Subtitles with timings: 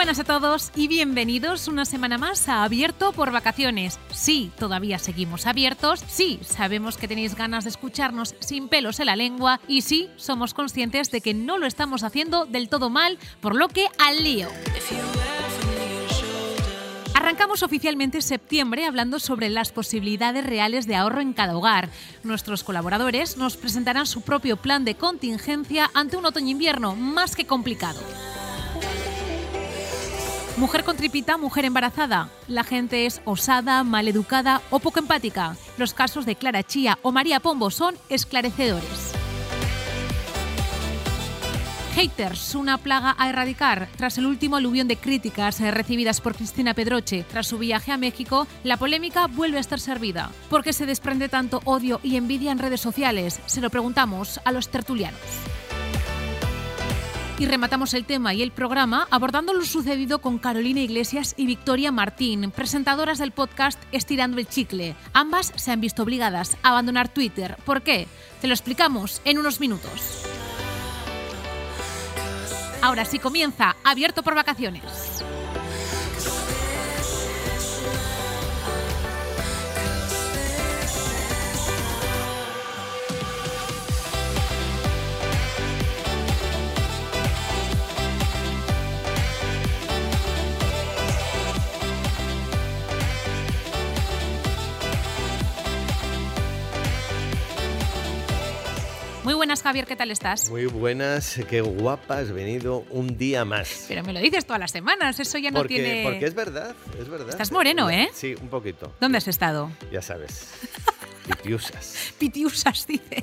[0.00, 4.00] buenas a todos y bienvenidos una semana más a Abierto por Vacaciones.
[4.10, 9.16] Sí, todavía seguimos abiertos, sí, sabemos que tenéis ganas de escucharnos sin pelos en la
[9.16, 13.54] lengua y sí, somos conscientes de que no lo estamos haciendo del todo mal, por
[13.54, 14.48] lo que al lío.
[17.14, 21.90] Arrancamos oficialmente septiembre hablando sobre las posibilidades reales de ahorro en cada hogar.
[22.22, 28.00] Nuestros colaboradores nos presentarán su propio plan de contingencia ante un otoño-invierno más que complicado.
[30.60, 32.28] Mujer con tripita, mujer embarazada.
[32.46, 35.56] La gente es osada, maleducada o poco empática.
[35.78, 39.14] Los casos de Clara Chía o María Pombo son esclarecedores.
[41.94, 43.88] Haters, una plaga a erradicar.
[43.96, 47.96] Tras el último aluvión de críticas eh, recibidas por Cristina Pedroche tras su viaje a
[47.96, 50.30] México, la polémica vuelve a estar servida.
[50.50, 53.40] ¿Por qué se desprende tanto odio y envidia en redes sociales?
[53.46, 55.20] Se lo preguntamos a los tertulianos.
[57.40, 61.90] Y rematamos el tema y el programa abordando lo sucedido con Carolina Iglesias y Victoria
[61.90, 64.94] Martín, presentadoras del podcast Estirando el Chicle.
[65.14, 67.56] Ambas se han visto obligadas a abandonar Twitter.
[67.64, 68.08] ¿Por qué?
[68.42, 70.22] Te lo explicamos en unos minutos.
[72.82, 75.24] Ahora sí comienza, abierto por vacaciones.
[99.40, 100.50] Buenas, Javier, ¿qué tal estás?
[100.50, 103.86] Muy buenas, qué guapa has venido un día más.
[103.88, 106.02] Pero me lo dices todas las semanas, eso ya no porque, tiene...
[106.04, 107.30] Porque es verdad, es verdad.
[107.30, 108.10] Estás moreno, ¿eh?
[108.12, 108.92] Sí, un poquito.
[109.00, 109.70] ¿Dónde has estado?
[109.90, 110.46] Ya sabes.
[111.30, 112.12] Pitiusas.
[112.18, 113.22] Pitiusas, dice.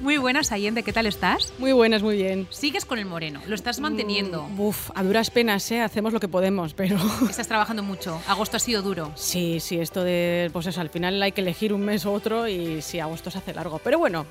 [0.00, 1.52] Muy buenas, Allende, ¿qué tal estás?
[1.58, 2.46] Muy buenas, muy bien.
[2.50, 4.44] Sigues con el moreno, lo estás manteniendo.
[4.44, 5.80] Mm, uf, a duras penas, ¿eh?
[5.80, 6.96] Hacemos lo que podemos, pero...
[7.30, 8.20] Estás trabajando mucho.
[8.28, 9.12] Agosto ha sido duro.
[9.16, 10.50] Sí, sí, esto de...
[10.52, 13.38] Pues eso, al final hay que elegir un mes u otro y sí, agosto se
[13.38, 13.80] hace largo.
[13.82, 14.26] Pero bueno,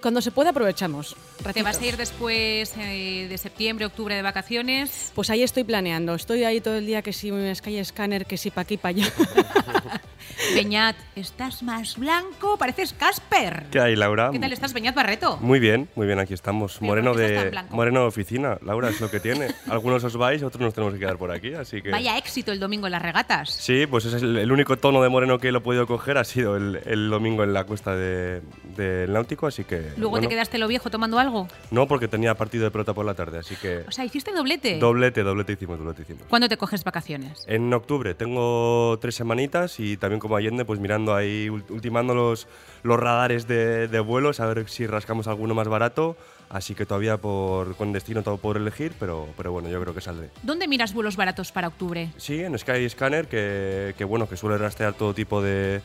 [0.00, 1.16] cuando se puede aprovechamos.
[1.52, 5.12] ¿Te vas a ir después eh, de septiembre, octubre de vacaciones?
[5.14, 6.14] Pues ahí estoy planeando.
[6.14, 8.88] Estoy ahí todo el día que si me Sky Scanner, que si pa' aquí, pa'
[8.88, 9.06] allá.
[10.54, 13.64] Beñat, estás más blanco, pareces Casper.
[13.72, 14.28] ¿Qué hay, Laura?
[14.30, 15.36] ¿Qué tal estás, Beñat Barreto?
[15.40, 16.74] Muy bien, muy bien, aquí estamos.
[16.78, 19.48] Pero Moreno ¿por qué estás tan de moreno de oficina, Laura, es lo que tiene.
[19.68, 21.90] Algunos os vais, otros nos tenemos que quedar por aquí, así que...
[21.90, 23.50] Vaya éxito el domingo en las regatas.
[23.50, 26.18] Sí, pues ese es el, el único tono de moreno que lo he podido coger,
[26.18, 28.42] ha sido el, el domingo en la cuesta de-
[28.76, 29.78] del Náutico, así que...
[29.96, 31.48] Luego bueno, te quedaste lo viejo tomando algo.
[31.72, 33.78] No, porque tenía partido de pelota por la tarde, así que...
[33.88, 34.78] O sea, hiciste doblete.
[34.78, 36.22] Doblete, doblete hicimos, doblete hicimos.
[36.28, 37.44] ¿Cuándo te coges vacaciones?
[37.48, 42.46] En octubre tengo tres semanitas y también como Allende, pues mirando ahí, ul- ultimando los,
[42.82, 46.16] los radares de, de vuelos, a ver si rascamos alguno más barato.
[46.48, 50.02] Así que todavía por, con destino todo por elegir, pero, pero bueno, yo creo que
[50.02, 50.28] saldré.
[50.42, 52.10] ¿Dónde miras vuelos baratos para octubre?
[52.18, 55.80] Sí, en Sky Scanner, que, que bueno, que suele rastrear todo tipo de,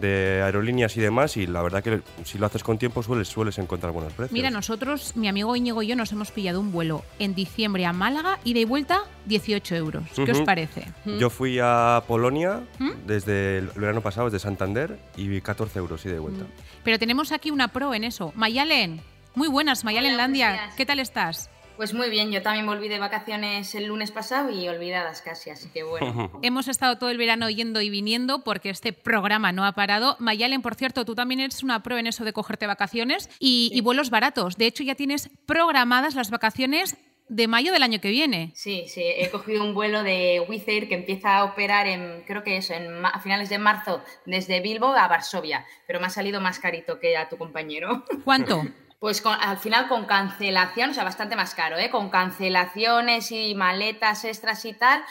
[0.00, 3.58] de aerolíneas y demás, y la verdad que si lo haces con tiempo sueles, sueles
[3.58, 4.32] encontrar buenos precios.
[4.32, 7.92] Mira, nosotros, mi amigo Íñigo y yo nos hemos pillado un vuelo en diciembre a
[7.92, 10.04] Málaga y de vuelta 18 euros.
[10.14, 10.86] ¿Qué os parece?
[11.04, 12.90] Yo fui a Polonia ¿Mm?
[13.06, 16.44] desde el verano pasado, desde Santander, y vi 14 euros y de vuelta.
[16.84, 18.32] Pero tenemos aquí una pro en eso.
[18.34, 19.00] Mayalen,
[19.34, 20.70] muy buenas, Mayalen Hola, Landia.
[20.76, 21.50] ¿Qué tal estás?
[21.78, 25.68] Pues muy bien, yo también volví de vacaciones el lunes pasado y olvidadas casi, así
[25.68, 26.28] que bueno.
[26.42, 30.16] Hemos estado todo el verano yendo y viniendo porque este programa no ha parado.
[30.18, 33.80] Mayalen, por cierto, tú también eres una pro en eso de cogerte vacaciones y, y
[33.80, 34.56] vuelos baratos.
[34.56, 36.96] De hecho, ya tienes programadas las vacaciones
[37.28, 38.50] de mayo del año que viene.
[38.54, 42.42] Sí, sí, he cogido un vuelo de Wizz Air que empieza a operar en, creo
[42.42, 46.40] que eso, en a finales de marzo desde Bilbo a Varsovia, pero me ha salido
[46.40, 48.04] más carito que a tu compañero.
[48.24, 48.64] ¿Cuánto?
[49.00, 51.90] Pues con- al final con cancelación, o sea, bastante más caro, ¿eh?
[51.90, 55.04] Con cancelaciones y maletas extras y tal,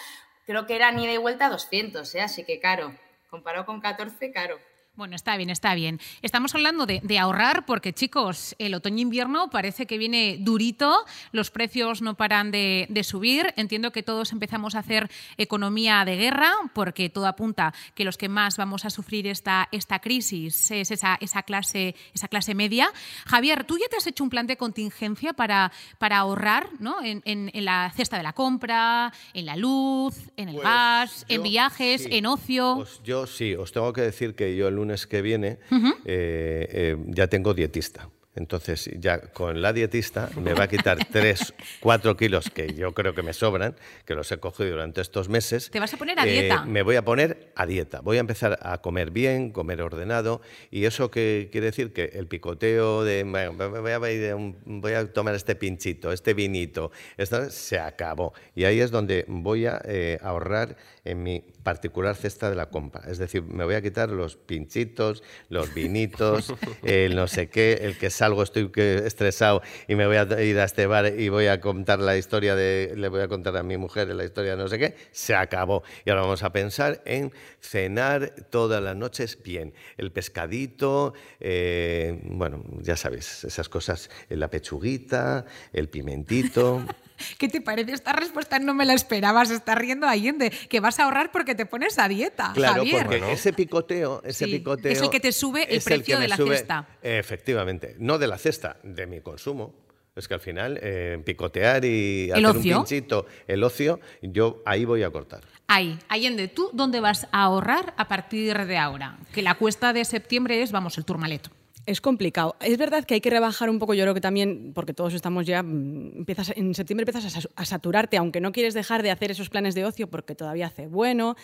[0.45, 2.21] creo que eran ida y vuelta 200, ¿eh?
[2.21, 2.93] Así que caro.
[3.29, 4.57] Comparado con 14, caro.
[4.97, 5.99] Bueno, está bien, está bien.
[6.23, 12.01] Estamos hablando de, de ahorrar porque, chicos, el otoño-invierno parece que viene durito, los precios
[12.01, 13.53] no paran de, de subir.
[13.57, 18.27] Entiendo que todos empezamos a hacer economía de guerra porque todo apunta que los que
[18.27, 22.89] más vamos a sufrir esta, esta crisis es esa, esa, clase, esa clase media.
[23.27, 27.03] Javier, ¿tú ya te has hecho un plan de contingencia para, para ahorrar ¿no?
[27.03, 31.25] en, en- en la cesta de la compra, en la luz, en el Pues gas,
[31.29, 32.09] en viajes, sí.
[32.13, 32.73] en ocio?
[32.77, 35.59] Pues yo sí, os tengo que decir que yo el lunes que viene
[36.05, 38.09] eh, eh, ya tengo dietista.
[38.37, 43.13] Entonces, ya con la dietista me va a quitar 3, 4 kilos que yo creo
[43.13, 43.75] que me sobran,
[44.05, 45.69] que los he cogido durante estos meses.
[45.71, 46.63] ¿Te vas a poner a Eh, dieta?
[46.65, 48.01] me voy a poner a dieta.
[48.01, 50.41] Voy a empezar a comer bien, comer ordenado.
[50.71, 51.93] ¿Y eso qué quiere decir?
[51.93, 54.35] Que el picoteo de voy a,
[54.65, 58.33] voy tomar este pinchito, este vinito, esto se acabó.
[58.55, 63.01] Y ahí es donde voy a eh, ahorrar en mi particular cesta de la compra.
[63.09, 67.97] Es decir, me voy a quitar los pinchitos, los vinitos, el no sé qué, el
[67.97, 71.61] que salgo estoy estresado y me voy a ir a este bar y voy a
[71.61, 74.67] contar la historia de, le voy a contar a mi mujer la historia de no
[74.67, 75.83] sé qué, se acabó.
[76.05, 77.31] Y ahora vamos a pensar en
[77.61, 79.73] cenar todas las noches bien.
[79.95, 86.83] El pescadito, eh, bueno, ya sabéis, esas cosas, la pechuguita, el pimentito.
[87.37, 88.59] ¿Qué te parece esta respuesta?
[88.59, 92.07] No me la esperabas, está riendo Allende, que vas a ahorrar porque te pones a
[92.07, 93.05] dieta, Claro, Javier.
[93.07, 96.37] porque ese picoteo, ese Sí, picoteo es el que te sube el precio de la
[96.37, 96.87] sube- cesta.
[97.01, 99.73] Efectivamente, no de la cesta, de mi consumo.
[100.15, 102.77] Es que al final eh, picotear y ¿El hacer ocio?
[102.79, 105.41] un pinchito, el ocio, yo ahí voy a cortar.
[105.67, 109.19] Ahí, Allende, ¿tú dónde vas a ahorrar a partir de ahora?
[109.31, 111.51] Que la cuesta de septiembre es, vamos, el turmaleto.
[111.87, 112.55] Es complicado.
[112.59, 115.45] Es verdad que hay que rebajar un poco, yo creo que también, porque todos estamos
[115.47, 119.09] ya, mm, empiezas, en septiembre empiezas a, sa- a saturarte, aunque no quieres dejar de
[119.11, 121.35] hacer esos planes de ocio porque todavía hace bueno.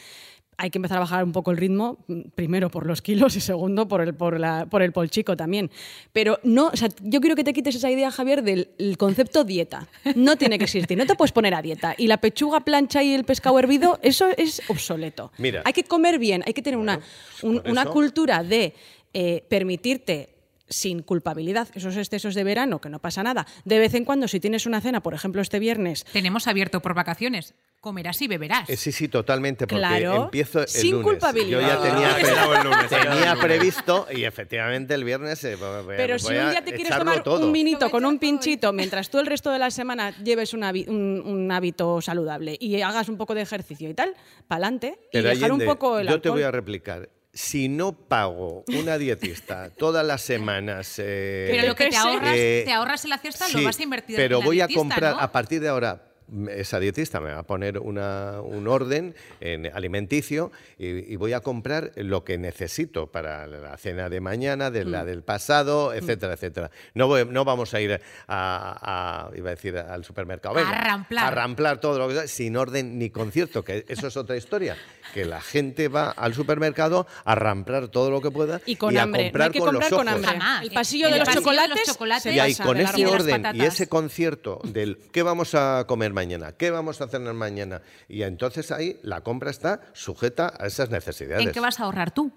[0.57, 3.39] Hay que empezar a bajar un poco el ritmo, mm, primero por los kilos y
[3.39, 5.71] segundo por el, por la, por el polchico también.
[6.11, 9.45] Pero no, o sea, yo quiero que te quites esa idea, Javier, del el concepto
[9.45, 9.87] dieta.
[10.15, 11.95] No tiene que existir, no te puedes poner a dieta.
[11.97, 15.31] Y la pechuga plancha y el pescado hervido, eso es obsoleto.
[15.37, 15.61] Mira.
[15.65, 16.99] Hay que comer bien, hay que tener una,
[17.41, 18.73] un- por una cultura de
[19.15, 20.32] eh, permitirte
[20.73, 23.45] sin culpabilidad esos excesos de verano, que no pasa nada.
[23.65, 26.93] De vez en cuando, si tienes una cena, por ejemplo, este viernes, Tenemos abierto por
[26.93, 27.53] vacaciones.
[27.79, 28.69] Comerás y beberás.
[28.69, 31.05] Eh, sí, sí, totalmente, porque Claro, empiezo el sin lunes.
[31.07, 31.59] culpabilidad.
[31.61, 35.57] Yo ya tenía, Ah, pre- claro, el lunes, tenía previsto y efectivamente el viernes eh,
[35.97, 37.45] Pero voy si un día te quieres tomar todo.
[37.45, 40.87] un vinito con un pinchito mientras tú el resto de la semana lleves un, habi-
[40.87, 44.13] un- un hábito saludable y hagas un poco de ejercicio y tal,
[44.47, 47.09] pa'lante y dejar Allende, un poco el yo te voy a replicar.
[47.33, 50.99] Si no pago una dietista todas las semanas...
[50.99, 53.83] eh, Pero lo que te ahorras, eh, te ahorras en la cesta lo vas a
[53.83, 55.19] invertir pero en la voy a comprar ¿no?
[55.19, 56.12] a partir de ahora
[56.49, 61.39] esa dietista me va a poner una- un orden en alimenticio y, y voy a
[61.41, 64.89] comprar lo que necesito para la cena de mañana, de Mm.
[64.89, 66.71] la del pasado, etcétera, etcétera.
[66.93, 67.93] No, voy- no vamos a ir
[68.27, 70.57] a, a- iba a decir, al supermercado.
[70.57, 71.25] A ramplar.
[71.25, 74.75] A ramplar todo lo que sea, sin orden ni concierto, que eso es otra historia.
[75.13, 79.03] Que la gente va al supermercado a ramplar todo lo que pueda Y con a
[79.03, 79.23] hambre.
[79.23, 80.15] No comprar hay que con comprar los con ojos.
[80.25, 80.31] hambre.
[80.39, 80.63] Jamás.
[80.63, 83.45] El pasillo En de el los pasillo de los chocolates, Y ahí con ese orden
[83.55, 86.22] y ese concierto del qué vamos a comer mañana,
[86.57, 91.45] qué vamos a cenar mañana, y entonces ahí la compra está sujeta a esas necesidades.
[91.45, 92.31] ¿En qué vas a ahorrar tú?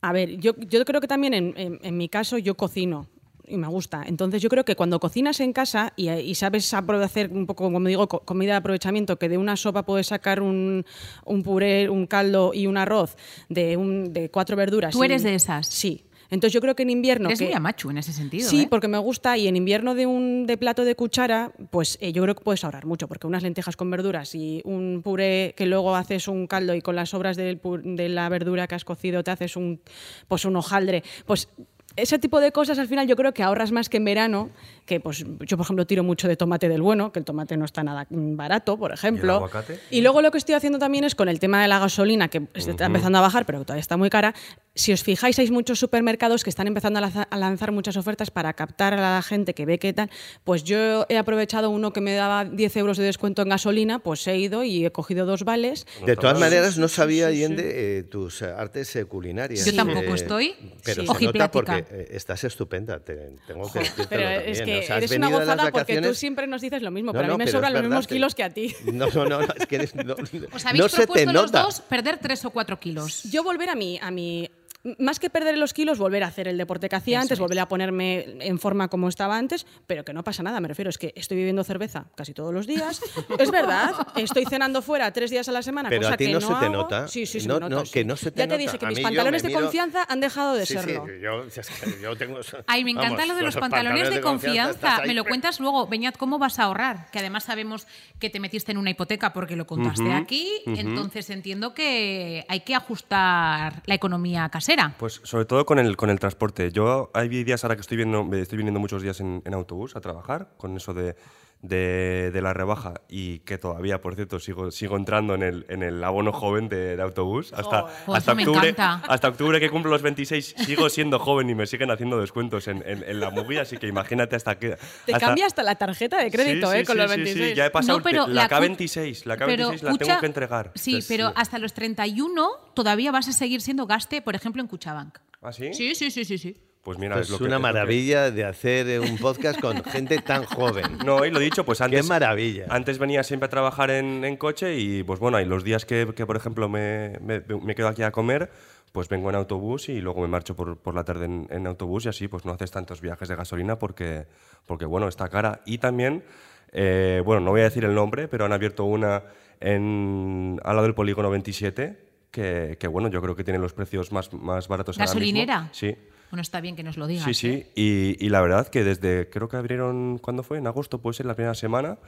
[0.00, 3.08] A ver, yo, yo creo que también en, en- en mi caso yo cocino
[3.46, 4.02] y me gusta.
[4.06, 7.86] Entonces yo creo que cuando cocinas en casa y, y sabes hacer un poco, como
[7.88, 10.84] digo, co- comida de aprovechamiento, que de una sopa puedes sacar un,
[11.26, 13.16] un puré, un caldo y un arroz
[13.50, 14.92] de, un, de cuatro verduras.
[14.92, 15.66] ¿Tú y- eres de esas?
[15.66, 16.04] Sí.
[16.34, 17.28] Entonces yo creo que en invierno...
[17.28, 18.48] Eres que- muy amachu en ese sentido.
[18.48, 18.66] Sí, ¿eh?
[18.68, 22.22] porque me gusta y en invierno de un de plato de cuchara, pues eh, yo
[22.22, 25.96] creo que puedes ahorrar mucho, porque unas lentejas con verduras y un puré que luego
[25.96, 29.30] haces un caldo y con las sobras del de la verdura que has cocido te
[29.30, 29.80] haces un
[30.28, 31.48] pues un hojaldre, pues
[31.96, 34.50] ese tipo de cosas al final yo creo que ahorras más que en verano,
[34.86, 37.64] que pues yo por ejemplo tiro mucho de tomate del bueno, que el tomate no
[37.64, 39.34] está nada barato, por ejemplo.
[39.36, 39.78] aguacate?
[39.90, 42.42] Y luego lo que estoy haciendo también es con el tema de la gasolina, que
[42.54, 44.34] está empezando a bajar, pero todavía está muy cara.
[44.74, 48.30] Si os fijáis, hay muchos supermercados que están empezando a lanza- a lanzar muchas ofertas
[48.30, 50.10] para captar a la gente que ve que tal.
[50.42, 54.26] Pues yo he aprovechado uno que me daba 10 euros de descuento en gasolina, pues
[54.26, 55.86] he ido y he cogido dos vales.
[56.04, 57.44] De todas maneras, no sabía, sí, sí.
[57.44, 59.64] Allende, eh, tus eh, artes eh, culinarias.
[59.64, 60.54] Yo tampoco estoy.
[60.84, 61.08] Pero Sí.
[61.18, 64.42] se nota porque eh, estás estupenda, te- tengo que Pero también.
[64.46, 67.12] es que O sea, has eres una gozada porque tú siempre nos dices lo mismo,
[67.12, 68.74] No, pero a mí me sobran los mismos kilos que a ti.
[68.92, 70.14] No, no, no, no, es que eres, no,
[70.52, 71.62] Os habéis no se te propuesto los nota.
[71.62, 73.22] dos perder tres o cuatro kilos.
[73.24, 74.50] Yo volver a mi, a mi.
[74.98, 77.40] Más que perder los kilos, volver a hacer el deporte que hacía Eso antes, es.
[77.40, 80.90] volver a ponerme en forma como estaba antes, pero que no pasa nada, me refiero,
[80.90, 83.00] es que estoy bebiendo cerveza casi todos los días.
[83.38, 86.32] es verdad, estoy cenando fuera tres días a la semana, Pero cosa a ti que
[86.32, 86.74] no no, se te hago.
[86.74, 87.08] nota.
[87.08, 87.92] Sí, sí, se No, me nota, no, sí.
[87.92, 88.58] que no se te Ya te nota.
[88.58, 91.06] dije que A mis yo pantalones de miro- confianza han dejado de Sí, sí, serlo.
[91.18, 92.40] yo, es que yo tengo...
[92.66, 95.00] Ay, me encanta vamos, lo de los pantalones de confianza.
[95.06, 95.86] Me lo cuentas luego.
[95.86, 97.10] Beñat, ¿cómo vas a ahorrar?
[97.10, 97.86] Que además sabemos
[98.18, 100.46] que te metiste en una hipoteca porque lo contaste aquí.
[100.66, 104.73] Entonces entiendo que hay que ajustar la economía casera.
[104.98, 106.70] Pues sobre todo con el, con el transporte.
[106.72, 110.00] Yo hay días ahora que estoy viendo, estoy viniendo muchos días en, en autobús a
[110.00, 111.16] trabajar, con eso de,
[111.64, 115.82] de, de la rebaja y que todavía, por cierto, sigo, sigo entrando en el, en
[115.82, 117.52] el abono joven de, de autobús.
[117.54, 117.84] Hasta.
[118.06, 121.66] Oh, hasta, me octubre, hasta octubre que cumplo los 26 sigo siendo joven y me
[121.66, 124.76] siguen haciendo descuentos en, en, en la movida, así que imagínate hasta que...
[125.06, 126.80] Te cambia hasta la tarjeta de crédito, Sí, ¿eh?
[126.80, 127.48] sí, Con sí, los sí, 26.
[127.50, 130.20] Sí, ya he pasado No, pero la, la cu- K26, la K26 Pero, la tengo
[130.20, 130.72] que entregar.
[130.74, 134.68] Sí, Entonces, pero hasta los 31 todavía vas a seguir siendo gaste, por ejemplo, en
[134.68, 135.18] Cuchabank.
[135.40, 135.72] ¿Ah, sí?
[135.74, 136.56] Sí, sí, sí, sí, sí.
[136.84, 139.16] Pues mira, Pues es lo que- una es lo que- maravilla de hacer eh, un
[139.18, 140.98] podcast con gente tan joven.
[141.04, 142.02] No, y lo dicho, pues antes.
[142.02, 142.66] Qué maravilla.
[142.68, 146.12] Antes venía siempre a trabajar en, en coche y, pues bueno, y los días que,
[146.14, 148.50] que, por ejemplo, me, me- me quedo aquí a comer,
[148.92, 152.04] pues vengo en autobús y luego me marcho por, por la tarde en, en autobús
[152.04, 154.26] y así, pues no haces tantos viajes de gasolina porque,
[154.66, 155.62] porque bueno, está cara.
[155.64, 156.22] Y también,
[156.70, 159.22] eh, bueno, no voy a decir el nombre, pero han abierto una
[159.60, 162.04] en, al lado del polígono 27.
[162.30, 165.20] Que, que, bueno, yo creo que tiene los precios más, más baratos ahora mismo.
[165.20, 165.68] ¿Gasolinera?
[165.70, 165.96] Sí.
[166.30, 167.24] Bueno, está bien que nos lo digas.
[167.24, 170.58] Sí, sí, y, y la verdad que desde, creo que abrieron, ¿cuándo fue?
[170.58, 171.98] En agosto, puede ser la primera semana,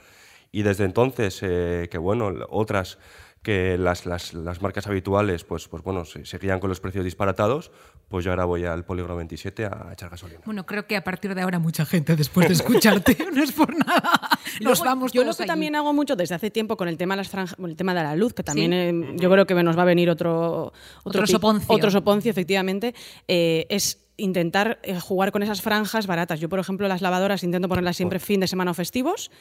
[0.51, 2.97] y desde entonces, eh, que bueno, otras
[3.43, 7.71] que las, las, las marcas habituales, pues, pues bueno, se- seguían con los precios disparatados,
[8.09, 10.41] pues yo ahora voy al polígono 27 a echar gasolina.
[10.43, 13.73] Bueno, creo que a partir de ahora mucha gente, después de escucharte, no es por
[13.77, 14.19] nada,
[14.59, 15.47] nos Luego, vamos yo lo que allí.
[15.47, 18.03] también hago mucho desde hace tiempo con el tema de las franjas, el tema de
[18.03, 20.73] la luz, que también eh, yo creo que nos va a venir otro
[21.05, 21.73] Otro pi- soponcio.
[21.73, 22.95] otro soponcio, efectivamente,
[23.29, 26.39] eh, es intentar eh, jugar con esas franjas baratas.
[26.39, 29.31] Yo, por ejemplo, las lavadoras intento ponerlas siempre fin de semana o festivos.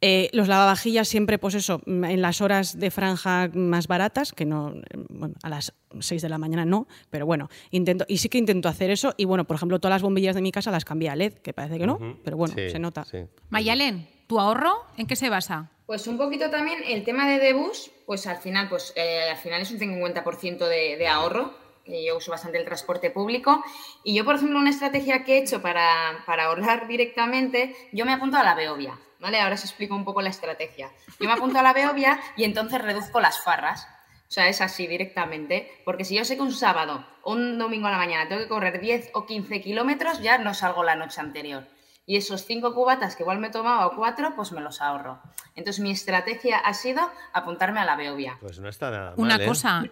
[0.00, 4.70] Eh, los lavavajillas siempre, pues eso, en las horas de franja más baratas, que no,
[4.74, 8.38] eh, bueno, a las 6 de la mañana no, pero bueno, intento, y sí que
[8.38, 9.14] intento hacer eso.
[9.16, 11.52] Y bueno, por ejemplo, todas las bombillas de mi casa las cambié a LED, que
[11.52, 13.04] parece que no, pero bueno, Sí, se nota.
[13.04, 13.18] sí.
[13.50, 15.70] Mayalen, ¿tu ahorro en qué se basa?
[15.86, 19.60] Pues un poquito también el tema de Debus, pues al final, pues eh, al final
[19.62, 21.52] es un 50% de, de ahorro.
[21.84, 23.62] Que Yo uso bastante el transporte público.
[24.02, 28.12] Y yo, por ejemplo, una estrategia que he hecho para, para ahorrar directamente, yo me
[28.12, 28.98] apunto a la Beovia.
[29.20, 29.40] ¿Vale?
[29.40, 30.90] Ahora os explico un poco la estrategia.
[31.18, 33.88] Yo me apunto a la Beovia y entonces reduzco las farras.
[34.28, 35.80] O sea, es así directamente.
[35.84, 38.48] Porque si yo sé que un sábado o un domingo a la mañana tengo que
[38.48, 41.66] correr 10 o 15 kilómetros, ya no salgo la noche anterior.
[42.06, 45.20] Y esos cinco cubatas que igual me tomaba o cuatro, pues me los ahorro.
[45.56, 47.00] Entonces mi estrategia ha sido
[47.32, 48.36] apuntarme a la Beovia.
[48.40, 49.14] Pues no está nada mal.
[49.16, 49.46] Una ¿eh?
[49.46, 49.84] cosa,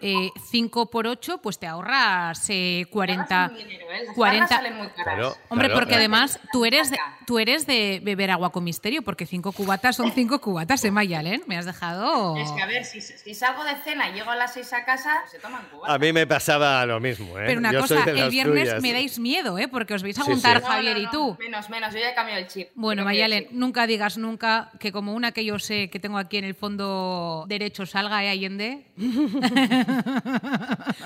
[0.51, 3.27] 5 por 8, pues te ahorras eh, 40.
[3.27, 4.05] Farras son dinero, ¿eh?
[4.07, 5.05] Las 40 farras salen muy caras.
[5.05, 5.37] Claro.
[5.49, 6.01] Hombre, Claro, porque claro.
[6.01, 10.11] además tú eres, de, tú eres de beber agua con misterio, porque cinco cubatas son
[10.13, 11.45] cinco cubatas, ¿eh, Mayalen?
[11.47, 12.37] Me has dejado...
[12.37, 14.85] Es que a ver, si, si salgo de cena y llego a las seis a
[14.85, 15.95] casa, se toman cubatas.
[15.95, 17.45] A mí me pasaba lo mismo, ¿eh?
[17.47, 18.83] Pero una Yo cosa, el viernes tuyas.
[18.83, 19.69] me dais miedo, ¿eh?
[19.69, 20.67] Porque os vais a juntar sí.
[20.67, 21.37] Javier No, y no, tú.
[21.39, 22.69] no, Menos, menos, yo ya he cambiado el chip.
[22.75, 26.45] Bueno, Mayalen, nunca digas nunca que como una que yo sé que tengo aquí en
[26.45, 28.87] el fondo derecho salga, ¿eh, Allende?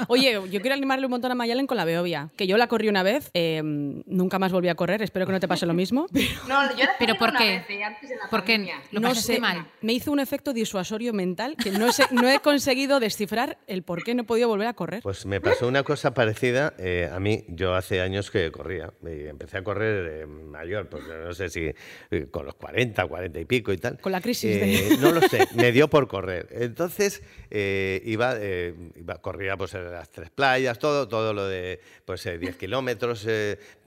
[0.09, 2.89] Oye, yo quiero animarle un montón a Mayalen con la Beovia, que yo la corrí
[2.89, 6.07] una vez, eh, nunca más volví a correr, espero que no te pase lo mismo.
[6.13, 7.45] pero No, yo la ¿Pero por una qué?
[7.59, 8.55] vez, eh, antes de la ¿Por qué?
[8.55, 8.77] pandemia.
[8.93, 9.67] Lo no pasaste sé, mal.
[9.83, 14.03] me hizo un efecto disuasorio mental que no, sé- no he conseguido descifrar el por
[14.05, 15.03] qué no he podido volver a correr.
[15.03, 16.75] Pues me pasó una cosa parecida.
[16.79, 18.93] eh, a mí, yo hace años que corría.
[19.03, 21.71] Y empecé a correr eh, mayor, pues no sé si
[22.11, 23.99] eh, con los 40, 40 y pico y tal.
[24.01, 26.49] Con la crisis Eh, de- No lo sé, me dio por correr.
[26.51, 31.81] Entonces, eh, iba, eh, iba, corría pues en las tres playas, todo, todo lo de
[32.05, 33.27] pues eh, 10 kilómetros.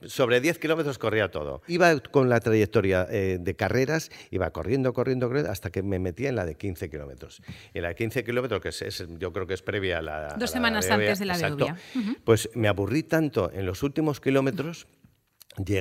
[0.06, 1.62] sobre 10 kilómetros corría todo.
[1.66, 6.36] Iba con la trayectoria de carreras, iba corriendo, corriendo, corriendo, hasta que me metía en
[6.36, 7.42] la de 15 kilómetros.
[7.74, 10.02] Y en la de 15 kilómetros, que es, es- yo creo que es previa a
[10.02, 10.26] la...
[10.28, 11.76] a Dos la semanas antes de la exacto, Beovia.
[12.24, 14.86] Pues me aburrí tanto en los últimos kilómetros.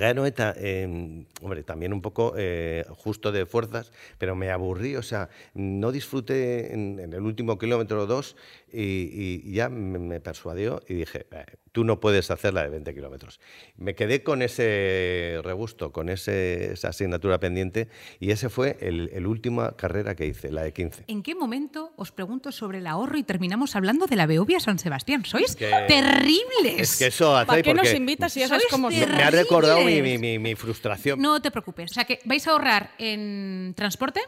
[0.01, 5.03] A Noeta, eh, hombre, también un poco eh, justo de fuerzas, pero me aburrí, o
[5.03, 8.35] sea, no disfruté en, en el último kilómetro o dos
[8.73, 12.69] y, y ya me, me persuadió y dije, "Eh, tú no puedes hacer la de
[12.69, 13.39] 20 kilómetros.
[13.77, 17.87] Me quedé con ese regusto, con ese- esa asignatura pendiente
[18.19, 21.03] y ese fue el, el última carrera que hice, la de 15.
[21.07, 24.79] ¿En qué momento os pregunto sobre el ahorro y terminamos hablando de la Beovia San
[24.79, 25.23] Sebastián?
[25.25, 26.79] ¡Sois que- terribles!
[26.79, 29.15] Es que eso hace ¿Para qué nos invitas si ya sabes cómo terribles.
[29.17, 31.21] me ha recordado mi, mi- mi- mi frustración.
[31.21, 31.91] No te preocupes.
[31.91, 34.21] O sea que vais a ahorrar en transporte,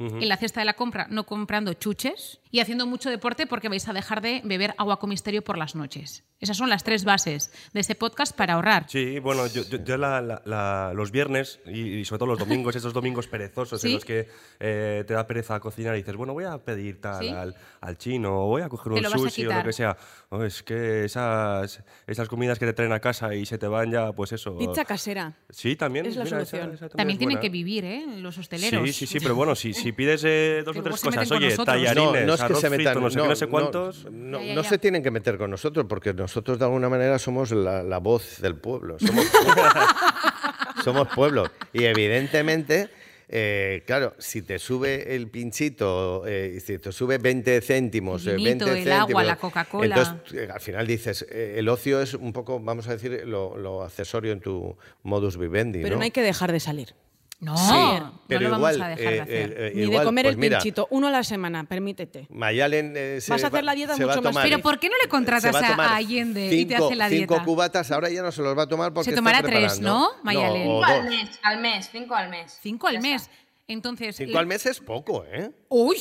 [0.00, 3.86] en la cesta de la compra, no comprando chuches y haciendo mucho deporte porque vais
[3.88, 6.24] a dejar de beber agua con misterio por las noches.
[6.40, 8.86] Esas son las tres bases de este podcast para ahorrar.
[8.88, 12.38] Sí, bueno, yo, yo- yo la- la- la- los viernes y, y sobre todo los
[12.38, 13.88] domingos, esos domingos perezosos ¿Sí?
[13.88, 14.26] en los que
[14.58, 17.28] eh, te da pereza cocinar y dices, bueno, voy a pedir tal ¿Sí?
[17.28, 19.96] al, al chino o voy a coger un sushi o lo que sea.
[20.30, 23.90] Oh, es que esas, esas comidas que te traen a casa y se te van
[23.90, 24.56] ya, pues eso.
[24.56, 25.34] Pizza casera.
[25.50, 26.06] Sí, también.
[26.06, 26.74] es la mira, esa- solución.
[26.74, 27.40] esa También es tienen buena.
[27.42, 28.04] que vivir, ¿eh?
[28.16, 28.82] Los hosteleros.
[28.86, 31.94] Sí, sí, sí, pero bueno, si, si pides eh, dos o tres cosas, oye, tallarines,
[32.22, 34.06] no, no es que arroz se metan, frito, no sé qué, no sé cuántos.
[34.10, 34.68] No, Ya, ya, no ya.
[34.68, 38.40] se tienen que meter con nosotros porque nosotros de alguna manera somos la, la voz
[38.40, 38.98] del pueblo.
[38.98, 39.26] Somos,
[40.84, 41.50] somos pueblo.
[41.72, 42.90] Y evidentemente
[43.32, 48.36] eh, claro, si te sube el pinchito, eh, si te sube 20 céntimos, El eh,
[48.36, 49.96] vinito, 20 el agua, céntimos, la Coca-Cola.
[49.96, 53.56] Entonces, eh, al final dices, eh, el ocio es un poco, vamos a decir, lo,
[53.56, 55.98] lo accesorio en tu modus vivendi, Pero ¿no?
[55.98, 56.94] no hay que dejar de salir.
[57.40, 59.50] No, Sí, no lo igual, vamos a dejar de eh, hacer.
[59.52, 62.26] eh, eh, Ni de comer pues el mira, pinchito, uno a la semana, permítete.
[62.28, 64.96] Mayalen eh, se Vas a hacer la dieta va mucho más Pero ¿por qué no
[65.02, 67.44] le contratas a- a Allende y te cinco- hace la Cinco dieta?
[67.46, 69.80] cubatas, ahora ya no se los va a tomar porque Se está tomará tres.
[69.80, 70.62] ¿no, Mayalen?
[70.64, 72.58] Cinco al mes, al mes, cinco al mes.
[72.62, 73.30] Cinco al mes.
[73.66, 74.16] Entonces.
[74.16, 75.50] Cinco al mes es poco, ¿eh?
[75.68, 75.96] ¡Uy!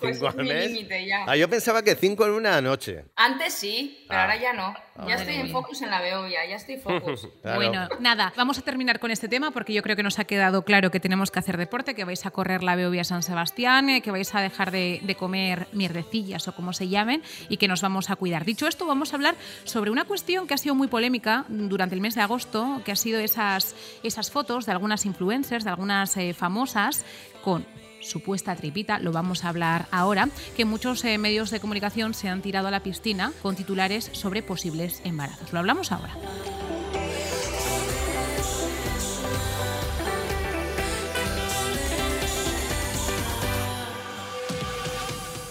[0.00, 0.70] Pues Cinco es al mi mes.
[0.72, 1.24] límite ya.
[1.26, 3.04] Ah, yo pensaba que cinco en una noche.
[3.16, 4.22] Antes sí, pero Ah.
[4.24, 4.74] ahora ya no.
[5.06, 7.28] Ya estoy en focus en la Beovia, ya estoy focus.
[7.42, 7.56] Claro.
[7.56, 10.62] Bueno, nada, vamos a terminar con este tema porque yo creo que nos ha quedado
[10.62, 14.02] claro que tenemos que hacer deporte, que vais a correr la Beovia San Sebastián, eh,
[14.02, 17.82] que vais a dejar de, de comer mierdecillas o como se llamen y que nos
[17.82, 18.44] vamos a cuidar.
[18.44, 22.00] Dicho esto, vamos a hablar sobre una cuestión que ha sido muy polémica durante el
[22.00, 26.34] mes de agosto, que ha sido esas, esas fotos de algunas influencers, de algunas eh,
[26.34, 27.04] famosas
[27.42, 27.64] con
[28.00, 32.42] supuesta tripita, lo vamos a hablar ahora, que muchos eh, medios de comunicación se han
[32.42, 35.52] tirado a la piscina con titulares sobre posibles embarazos.
[35.52, 36.14] Lo hablamos ahora.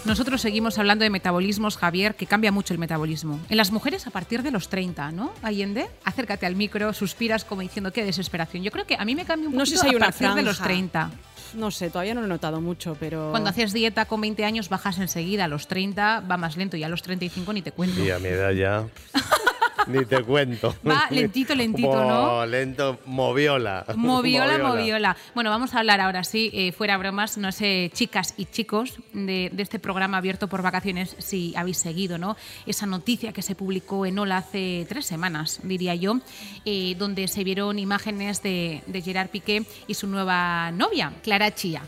[0.08, 3.38] Nosotros seguimos hablando de metabolismos, Javier, que cambia mucho el metabolismo.
[3.50, 5.34] En las mujeres a partir de los 30, ¿no?
[5.42, 8.62] Allende, acércate al micro, suspiras como diciendo qué desesperación.
[8.62, 10.06] Yo creo que a mí me cambia un No poquito sé si hay a una
[10.06, 10.72] partir de los franja.
[10.72, 11.10] 30.
[11.54, 13.30] No sé, todavía no lo he notado mucho, pero...
[13.30, 16.84] Cuando haces dieta con 20 años bajas enseguida, a los 30 va más lento y
[16.84, 18.02] a los 35 ni te cuento.
[18.02, 18.86] Y a mi edad ya.
[19.88, 20.74] Ni te cuento.
[20.86, 22.46] Va lentito, lentito, ¿no?
[22.46, 23.84] Lento, moviola.
[23.96, 25.16] Moviola, moviola.
[25.34, 29.50] Bueno, vamos a hablar ahora sí, eh, fuera bromas, no sé, chicas y chicos de,
[29.52, 32.36] de este programa abierto por vacaciones, si habéis seguido, ¿no?
[32.66, 36.20] Esa noticia que se publicó en Ola hace tres semanas, diría yo,
[36.64, 41.82] eh, donde se vieron imágenes de, de Gerard Piqué y su nueva novia, Clara Chía.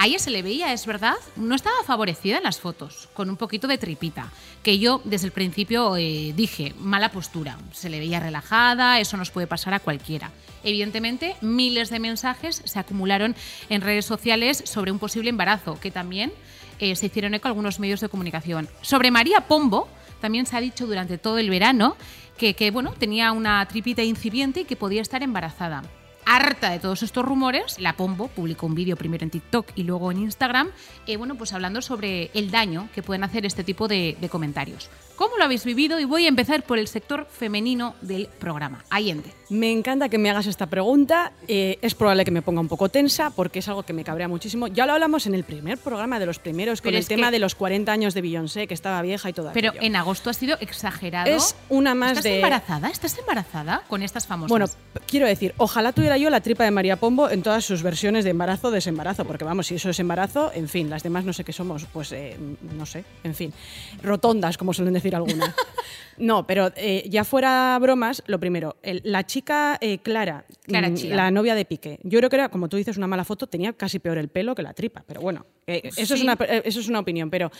[0.00, 3.36] A ella se le veía, es verdad, no estaba favorecida en las fotos, con un
[3.36, 4.30] poquito de tripita,
[4.62, 9.32] que yo desde el principio eh, dije, mala postura, se le veía relajada, eso nos
[9.32, 10.30] puede pasar a cualquiera.
[10.62, 13.34] Evidentemente, miles de mensajes se acumularon
[13.70, 16.32] en redes sociales sobre un posible embarazo, que también
[16.78, 18.68] eh, se hicieron eco algunos medios de comunicación.
[18.82, 19.88] Sobre María Pombo,
[20.20, 21.96] también se ha dicho durante todo el verano
[22.36, 25.82] que, que, bueno, tenía una tripita incipiente y que podía estar embarazada.
[26.30, 30.12] Harta de todos estos rumores, la Pombo publicó un vídeo primero en TikTok y luego
[30.12, 30.68] en Instagram,
[31.06, 34.90] eh, bueno, pues hablando sobre el daño que pueden hacer este tipo de, de comentarios.
[35.18, 35.98] ¿Cómo lo habéis vivido?
[35.98, 38.84] Y voy a empezar por el sector femenino del programa.
[38.88, 39.32] Allende.
[39.50, 41.32] Me encanta que me hagas esta pregunta.
[41.48, 44.28] Eh, es probable que me ponga un poco tensa porque es algo que me cabrea
[44.28, 44.68] muchísimo.
[44.68, 47.40] Ya lo hablamos en el primer programa de los primeros con Pero el tema de
[47.40, 49.84] los 40 años de Beyoncé, que estaba vieja y todo Pero aquello.
[49.84, 51.28] en agosto ha sido exagerado.
[51.28, 52.88] Es una más ¿Estás de- embarazada?
[52.88, 54.50] ¿Estás embarazada con estas famosas?
[54.50, 54.66] Bueno,
[55.08, 58.30] quiero decir, ojalá tuviera yo la tripa de María Pombo en todas sus versiones de
[58.30, 61.42] embarazo o desembarazo, porque vamos, si eso es embarazo, en fin, las demás no sé
[61.42, 62.36] qué somos, pues eh,
[62.76, 63.52] no sé, en fin,
[64.02, 65.54] rotondas, como suelen decir algunas.
[66.18, 70.94] No, pero eh, ya fuera bromas, lo primero, el- la chica eh, Clara, Clara mm,
[70.94, 71.14] Chía.
[71.14, 73.72] la novia de Piqué, yo creo que era, como tú dices, una mala foto, tenía
[73.72, 76.80] casi peor el pelo que la tripa, pero bueno, eh, eso, es una, eh, eso
[76.80, 77.50] es una opinión, pero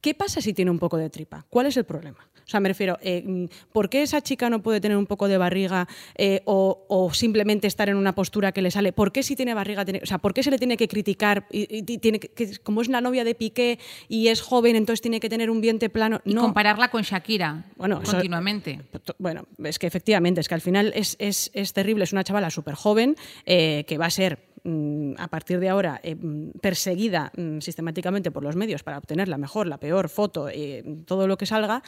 [0.00, 1.46] ¿qué pasa si tiene un poco de tripa?
[1.48, 2.28] ¿Cuál es el problema?
[2.44, 5.28] O sea, me refiero, eh, mm, ¿por qué esa chica no puede tener un poco
[5.28, 8.92] de barriga eh, o, o simplemente estar en una postura que le sale?
[8.92, 11.46] ¿Por qué si tiene barriga, tiene- o sea, ¿por qué se le tiene que criticar?
[11.52, 15.28] Y, tiene que, como es la novia de Piqué y es joven, entonces tiene que
[15.28, 16.20] tener un vientre plano.
[16.24, 16.40] y no.
[16.42, 18.80] compararla con Shakira Bueno, eso- continuamente.
[19.18, 22.50] Bueno, es que efectivamente, es que al final es, es- es terrible, es una chavala
[22.50, 23.14] súper joven
[23.46, 24.50] eh, que va a ser
[25.18, 29.38] a partir de ahora eh, mm, perseguida mm, sistemáticamente por los medios para obtener la
[29.38, 31.82] mejor, la peor foto, eh, todo lo que salga.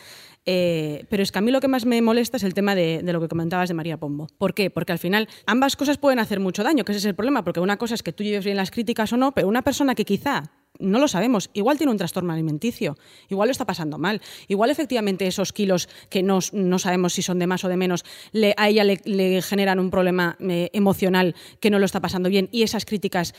[0.44, 3.02] eh, pero es que a mí lo que más me molesta es el tema de,
[3.02, 4.26] de lo que comentabas de María Pombo.
[4.38, 4.70] ¿Por qué?
[4.70, 7.60] Porque al final ambas cosas pueden hacer mucho daño, que ese es el problema, porque
[7.60, 10.04] una cosa es que tú lleves bien las críticas o no, pero una persona que
[10.04, 11.50] quizá no lo sabemos.
[11.54, 12.96] Igual tiene un trastorno alimenticio,
[13.28, 17.38] igual lo está pasando mal, igual efectivamente esos kilos que no, no sabemos si son
[17.38, 21.70] de más o de menos, le- a ella le, generan un problema eh, emocional que
[21.70, 23.34] no lo está pasando bien y esas críticas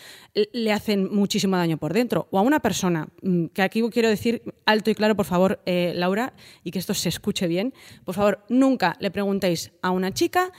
[0.54, 2.28] le hacen muchísimo daño por dentro.
[2.32, 5.94] O a una persona, mm, que aquí quiero decir alto y claro, por favor, eh,
[5.96, 7.74] Laura, y que esto se escuche bien,
[8.06, 10.52] por favor, nunca le preguntéis a una chica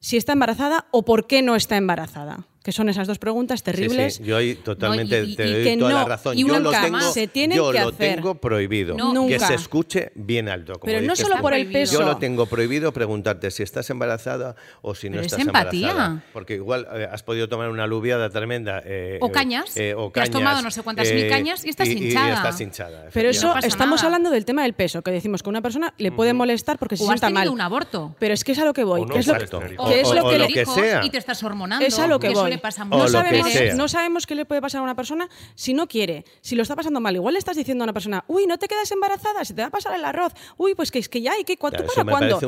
[0.00, 2.46] si está embarazada o por qué no está embarazada.
[2.62, 4.14] Que son esas dos preguntas terribles.
[4.16, 6.38] sí, yo ahí totalmente No, y- y- te y doy que toda la razón.
[6.38, 8.14] y yo lo nunca tengo, se tienen yo que lo hacer.
[8.16, 8.96] tengo prohibido.
[8.96, 9.08] No.
[9.08, 9.46] Que Nunca.
[9.48, 10.74] se escuche bien alto.
[10.74, 11.94] como Pero no solo por el peso.
[11.98, 15.90] Yo lo tengo prohibido preguntarte si estás embarazada o si no Pero es estás empatía.
[15.90, 16.24] embarazada.
[16.32, 18.80] Porque igual eh, has podido tomar una aluviada tremenda.
[18.84, 19.76] eh, O eh, cañas.
[19.76, 22.28] eh, o Te has tomado no sé cuántas mil cañas y estás hinchada.
[22.28, 23.08] Y estás hinchada.
[23.12, 24.06] Pero eso estamos nada.
[24.06, 26.96] hablando del tema del peso, que decimos que a una persona le puede molestar porque
[26.96, 27.48] se O sienta mal.
[27.48, 28.14] un aborto.
[28.20, 29.00] Pero es que es a lo que voy.
[29.00, 31.04] O no, que es lo, que sea.
[31.04, 31.84] y te estás hormonando.
[31.84, 32.51] Es a lo que voy.
[32.52, 32.84] Le pasa.
[32.84, 33.74] No que sabemos, sea.
[33.74, 36.76] no sabemos qué le puede pasar a una persona si no quiere, si lo está
[36.76, 37.14] pasando mal.
[37.14, 39.68] Igual le estás diciendo a una persona, uy, no te quedas embarazada, se te va
[39.68, 40.32] a pasar el arroz.
[40.56, 41.56] Uy, pues que es que ya, ¿y qué?
[41.56, 42.40] ¿Cuánto Ya, para cuándo?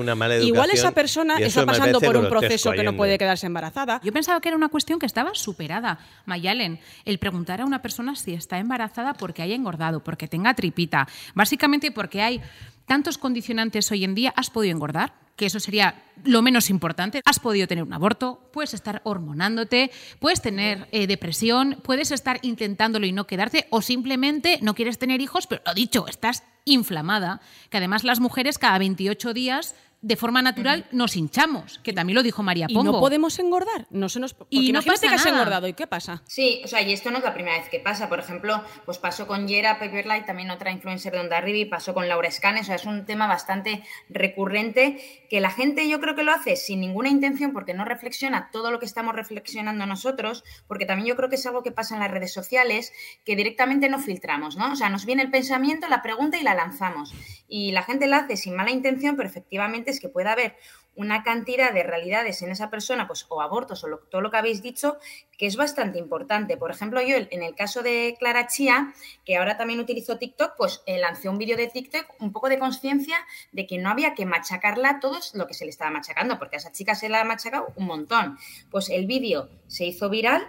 [0.43, 4.01] Igual esa persona está pasando por un proceso que no puede quedarse embarazada.
[4.03, 5.99] Yo pensaba que era una cuestión que estaba superada.
[6.27, 11.09] Mayalen, el preguntar a una persona si está embarazada porque haya engordado, porque tenga tripita,
[11.35, 12.41] básicamente porque hay
[12.87, 15.15] tantos condicionantes hoy en día, ¿has podido engordar?
[15.37, 17.21] Que eso sería lo menos importante.
[17.25, 23.07] Has podido tener un aborto, puedes estar hormonándote, puedes tener eh, depresión, puedes estar intentándolo
[23.07, 27.41] y no quedarte, o simplemente no quieres tener hijos, pero lo dicho, estás inflamada.
[27.69, 29.75] Que además las mujeres cada 28 días
[30.07, 32.93] de forma natural nos hinchamos, que también lo dijo María Y Pombo.
[32.93, 33.87] no podemos engordar.
[33.91, 35.39] No se nos, Y no pasa que has nada.
[35.39, 35.67] engordado.
[35.67, 36.23] ¿Y qué pasa?
[36.27, 38.09] Sí, o sea, y esto no es la primera vez que pasa.
[38.11, 42.07] Por ejemplo, pues pasó con Yera Paperlight, también otra influencer de Onda Rivi, pasó con
[42.07, 44.99] Laura Scanes, o sea, es un tema bastante recurrente
[45.31, 48.71] que la gente yo creo que lo hace sin ninguna intención porque no reflexiona todo
[48.71, 52.01] lo que estamos reflexionando nosotros, porque también yo creo que es algo que pasa en
[52.01, 52.93] las redes sociales
[53.25, 54.73] que directamente no filtramos, ¿no?
[54.73, 57.15] O sea, nos viene el pensamiento, la pregunta y la lanzamos.
[57.49, 60.57] Y la gente la hace sin mala intención, pero efectivamente que puede haber
[60.97, 64.63] una cantidad de realidades en esa persona, pues o abortos o todo lo que habéis
[64.63, 64.99] dicho,
[65.37, 66.57] que es bastante importante.
[66.57, 70.83] Por ejemplo, yo en el caso de Clara Chía, que ahora también utilizo TikTok, pues
[70.87, 73.17] eh, lancé un vídeo de TikTok un poco de conciencia
[73.53, 76.59] de que no había que machacarla todo lo que se le estaba machacando, porque a
[76.59, 78.39] esa chica se la ha machacado un montón.
[78.71, 80.47] Pues el vídeo se hizo viral,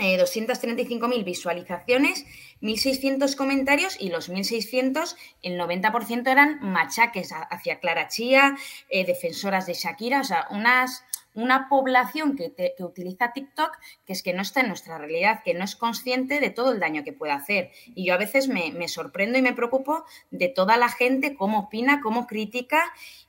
[0.00, 2.24] eh, 235.000 visualizaciones,
[2.62, 8.56] 1.600 comentarios y los 1.600, el 90% eran machaques hacia Clara Chía,
[8.88, 11.04] eh, defensoras de Shakira, o sea, unas,
[11.42, 13.76] una población que, te- que utiliza TikTok
[14.06, 16.80] que es que no está en nuestra realidad, que no es consciente de todo el
[16.80, 17.70] daño que puede hacer.
[17.94, 21.60] Y yo a veces me, me sorprendo y me preocupo de toda la gente, cómo
[21.60, 22.82] opina, cómo critica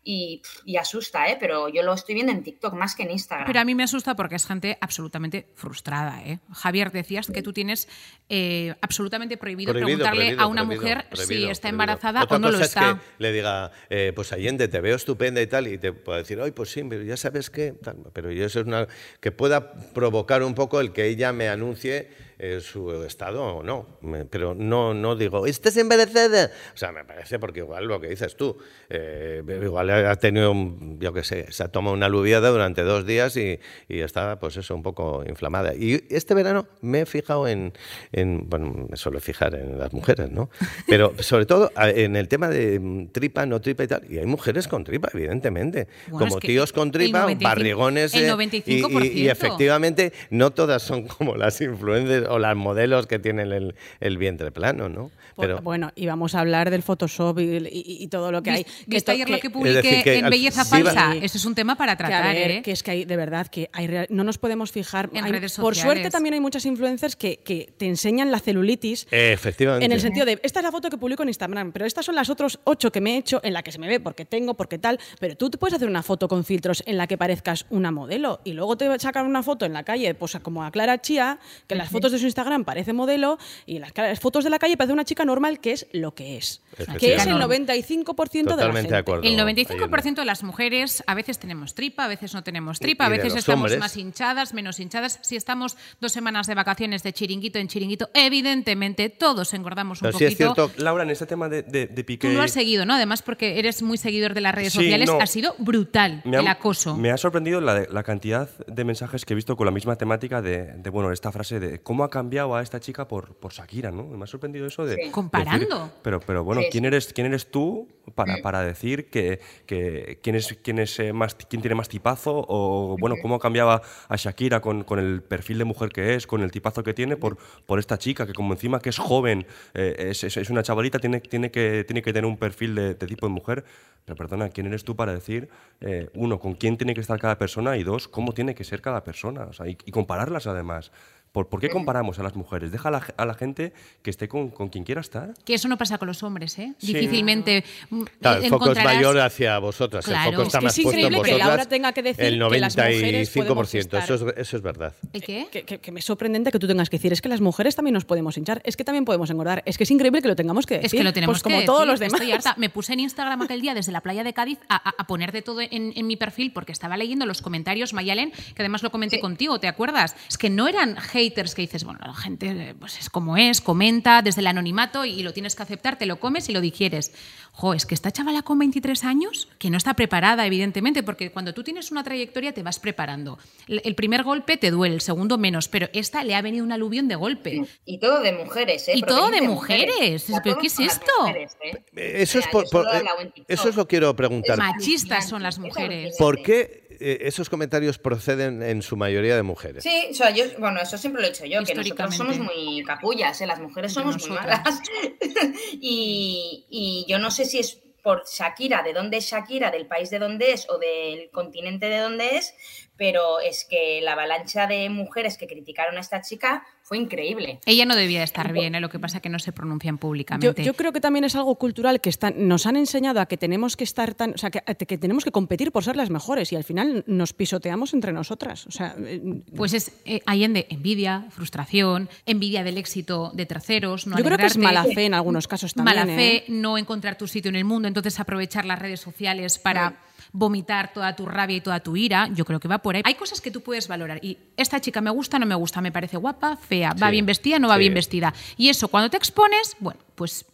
[0.04, 1.38] y, y asusta, ¿eh?
[1.40, 3.46] pero yo lo estoy viendo en TikTok más que en Instagram.
[3.46, 6.24] Pero a mí me asusta porque es gente absolutamente frustrada.
[6.24, 6.40] ¿eh?
[6.52, 7.88] Javier, decías que tú tienes
[8.30, 12.38] eh, absolutamente prohibido, Prohibido, preguntarle prohibido, a una prohibido, mujer si prohibido, está embarazada Otra
[12.38, 12.92] o no lo está.
[12.92, 16.18] Es que le diga, eh, pues Allende, te veo estupenda y tal, y te puedo
[16.18, 17.98] decir, ay, pues sí, pero ya sabes qué, tal.
[18.14, 18.88] Pero yo eso es una
[19.20, 22.10] que pueda provocar un poco el que ella me anuncie
[22.44, 23.86] eh, su estado o no,
[24.32, 26.50] pero no, no digo, estás embarazada.
[26.74, 28.58] O sea, me parece porque igual lo que dices tú,
[28.90, 33.06] eh, igual ha tenido, un- yo qué sé, se ha tomado una aluviada durante dos
[33.06, 35.76] días y, y está, pues eso, un poco inflamada.
[35.76, 37.74] Y este verano me he fijado en,
[38.12, 40.50] en- bueno, me suelo fijar en las mujeres, ¿no?
[40.88, 44.12] Pero sobre todo en el tema de mm, tripa, no tripa y tal.
[44.12, 45.88] Y hay mujeres con tripa, evidentemente.
[46.08, 48.14] Bueno, como es que tíos con tripa, 95 barrigones.
[48.16, 48.28] el eh,
[48.66, 49.06] y- 95%.
[49.06, 53.76] y, y efectivamente, no todas son como las influencers o las modelos que tienen el,
[54.00, 55.12] el vientre plano, ¿no?
[55.36, 58.52] Por- Pero, bueno, y vamos a hablar del Photoshop y, y- y todo lo que
[58.52, 58.64] hay.
[58.64, 61.08] ¿Vis- ¿Viste to- ayer lo que Es publiqué decir, que en Belleza sí, Falsa?
[61.10, 62.62] va- Eso es un tema para que, a tratar, ver, ¿eh?
[62.62, 65.10] que es que hay, de verdad, que hay no nos podemos fijar.
[65.14, 69.08] En hay- redes por suerte también hay muchas influencers que, que te enseñan la celulitis.
[69.12, 69.86] eh, efectivamente.
[69.86, 72.16] En el sentido de, esta es la foto que publico en Instagram, pero estas son
[72.16, 74.54] las otras ocho que me he hecho en la que se me ve porque tengo,
[74.56, 75.00] porque tal.
[75.20, 78.42] Pero tú te puedes hacer una foto con filtros en la que parezcas una modelo
[78.44, 81.76] y luego te sacan una foto en la calle, pues como a Clara Chía, que
[81.76, 84.94] las fotos de su Instagram parece modelo y en las fotos de la calle parece
[84.94, 86.62] una chica normal que es lo que es.
[86.76, 86.96] Que es el
[87.32, 87.74] Efectivamente.
[87.74, 88.94] 95% de la Totalmente gente.
[88.94, 89.24] de acuerdo.
[89.24, 89.66] El Allende.
[89.66, 93.10] 95% de las mujeres a veces tenemos tripa, a veces no tenemos tripa, Y a
[93.10, 93.80] veces estamos hombres.
[93.80, 95.20] más hinchadas, menos hinchadas.
[95.22, 100.18] Si estamos dos semanas de vacaciones de chiringuito en chiringuito, evidentemente todos engordamos un Pero
[100.18, 100.54] sí es poquito.
[100.68, 102.28] cierto Laura, en este tema de, de, de Piqué...
[102.30, 102.94] Tú lo has seguido, ¿no?
[102.96, 105.20] Además, porque eres muy seguidor de las redes Sí, sociales, no.
[105.22, 106.96] ha sido brutal ha- el acoso.
[106.98, 110.42] Me ha sorprendido la, la cantidad de mensajes que he visto con la misma temática
[110.42, 113.92] de, de, bueno, esta frase de cómo ha cambiado a esta chica por, por Shakira,
[113.92, 114.04] ¿no?
[114.06, 114.92] Me ha sorprendido eso de...
[114.96, 114.98] Sí.
[114.98, 115.92] decir, Comparando.
[116.02, 120.36] pero, pero bueno, Sí, ¿quién eres, quién eres tú para, para decir que, que quién,
[120.36, 122.46] es, quién, es, eh, más, quién tiene más tipazo?
[122.48, 126.42] O bueno, cómo cambiaba a Shakira con, con el perfil de mujer que es, con
[126.42, 129.96] el tipazo que tiene por, por esta chica, que como encima que es joven, eh,
[130.12, 133.08] es, es- es una chavalita, tiene, tiene, que, tiene que tener un perfil de, de
[133.08, 133.64] tipo de mujer.
[134.04, 135.48] Pero perdona, ¿quién eres tú para decir,
[135.80, 138.82] eh, uno, con quién tiene que estar cada persona y dos, cómo tiene que ser
[138.82, 139.44] cada persona?
[139.44, 140.92] O sea, y, y compararlas además.
[141.32, 142.72] ¿Por, por qué comparamos a las mujeres?
[142.74, 145.34] Deja a la, a la gente que esté con, con quien quiera estar.
[145.46, 146.74] Que eso no pasa con los hombres, ¿eh?
[146.78, 146.94] Sí.
[146.94, 150.30] Difícilmente mm, Claro, el foco es mayor hacia vosotras, Claro.
[150.30, 151.48] el foco Es está que más es puesto en increíble que vosotras.
[151.48, 154.94] Laura tenga que decir el que las mujeres 95%, podemos eso es, eso es verdad.
[155.14, 155.48] ¿El qué?
[155.52, 157.76] Que, que- que me es sorprendente que tú tengas que decir, es que las mujeres
[157.78, 160.36] también nos podemos hinchar, es que también podemos engordar, es que es increíble que lo
[160.36, 160.86] tengamos que decir.
[160.88, 162.14] Es que lo tenemos pues como que todos decir, los demás.
[162.22, 162.56] Estoy harta.
[162.58, 165.32] Me puse en Instagram aquel día desde la playa de Cádiz a, a- a poner
[165.32, 168.92] de todo en, en mi perfil porque estaba leyendo los comentarios, Mayalen, que además lo
[168.92, 170.16] comenté contigo, ¿te acuerdas?
[170.30, 174.22] Es que no eran haters que dices, bueno, la gente pues es como es, comenta
[174.22, 177.14] desde el anonimato y lo tienes que aceptar, te lo comes y lo digieres.
[177.54, 181.54] Jo, es que esta chavala con 23 años, que no está preparada, evidentemente, porque cuando
[181.54, 183.38] tú tienes una trayectoria te vas preparando.
[183.68, 187.08] El primer golpe te duele, el segundo menos, pero esta le ha venido un aluvión
[187.08, 187.62] de golpe.
[187.86, 188.94] Y todo de mujeres, ¿eh?
[188.96, 190.24] Y todo de mujeres.
[190.24, 191.12] O sea, ¿Pero todo qué es esto?
[191.20, 191.84] mujeres, ¿eh?
[192.22, 193.04] Eso es, por- por- eh,
[193.48, 194.58] eso es lo quiero preguntar.
[194.58, 196.16] Machistas son las Eso es mujeres.
[196.18, 199.84] ¿Por qué eh, esos comentarios proceden en su mayoría de mujeres?
[199.84, 202.84] Sí, o sea, yo, bueno, eso siempre lo he dicho yo, que nosotros somos muy
[202.86, 203.48] capullas, ¿eh?
[203.48, 204.82] las mujeres somos muy malas.
[205.74, 210.10] y, y yo no sé si es por Shakira, de dónde es Shakira, del país
[210.10, 212.54] de dónde es o del continente de dónde es,
[213.02, 217.60] pero es que la avalancha de mujeres que criticaron a esta chica fue increíble.
[217.66, 218.80] Ella no debía estar bien, ¿eh?
[218.80, 220.64] lo que pasa es que no se pronuncian públicamente.
[220.64, 223.76] yo creo que también es algo cultural que están, nos han enseñado a que tenemos
[223.76, 226.56] que estar tan, o sea, que, que tenemos que competir por ser las mejores y
[226.56, 228.68] al final nos pisoteamos entre nosotras.
[228.68, 234.16] O sea, eh, Pues es eh, Allende, envidia, frustración, envidia del éxito de terceros, no
[234.16, 235.98] yo creo que es mala fe en algunos casos también.
[235.98, 236.44] mala fe, ¿eh?
[236.50, 239.98] no encontrar tu sitio en el mundo, entonces aprovechar las redes sociales para
[240.32, 243.02] vomitar toda tu rabia y toda tu ira, yo creo que va por ahí.
[243.06, 245.92] Hay cosas que tú puedes valorar y esta chica me gusta, no me gusta, me
[245.92, 247.80] parece guapa, fea, va Sí, bien vestida, no va sí.
[247.82, 248.34] bien vestida.
[248.58, 250.46] Y eso, cuando te expones, bueno, pues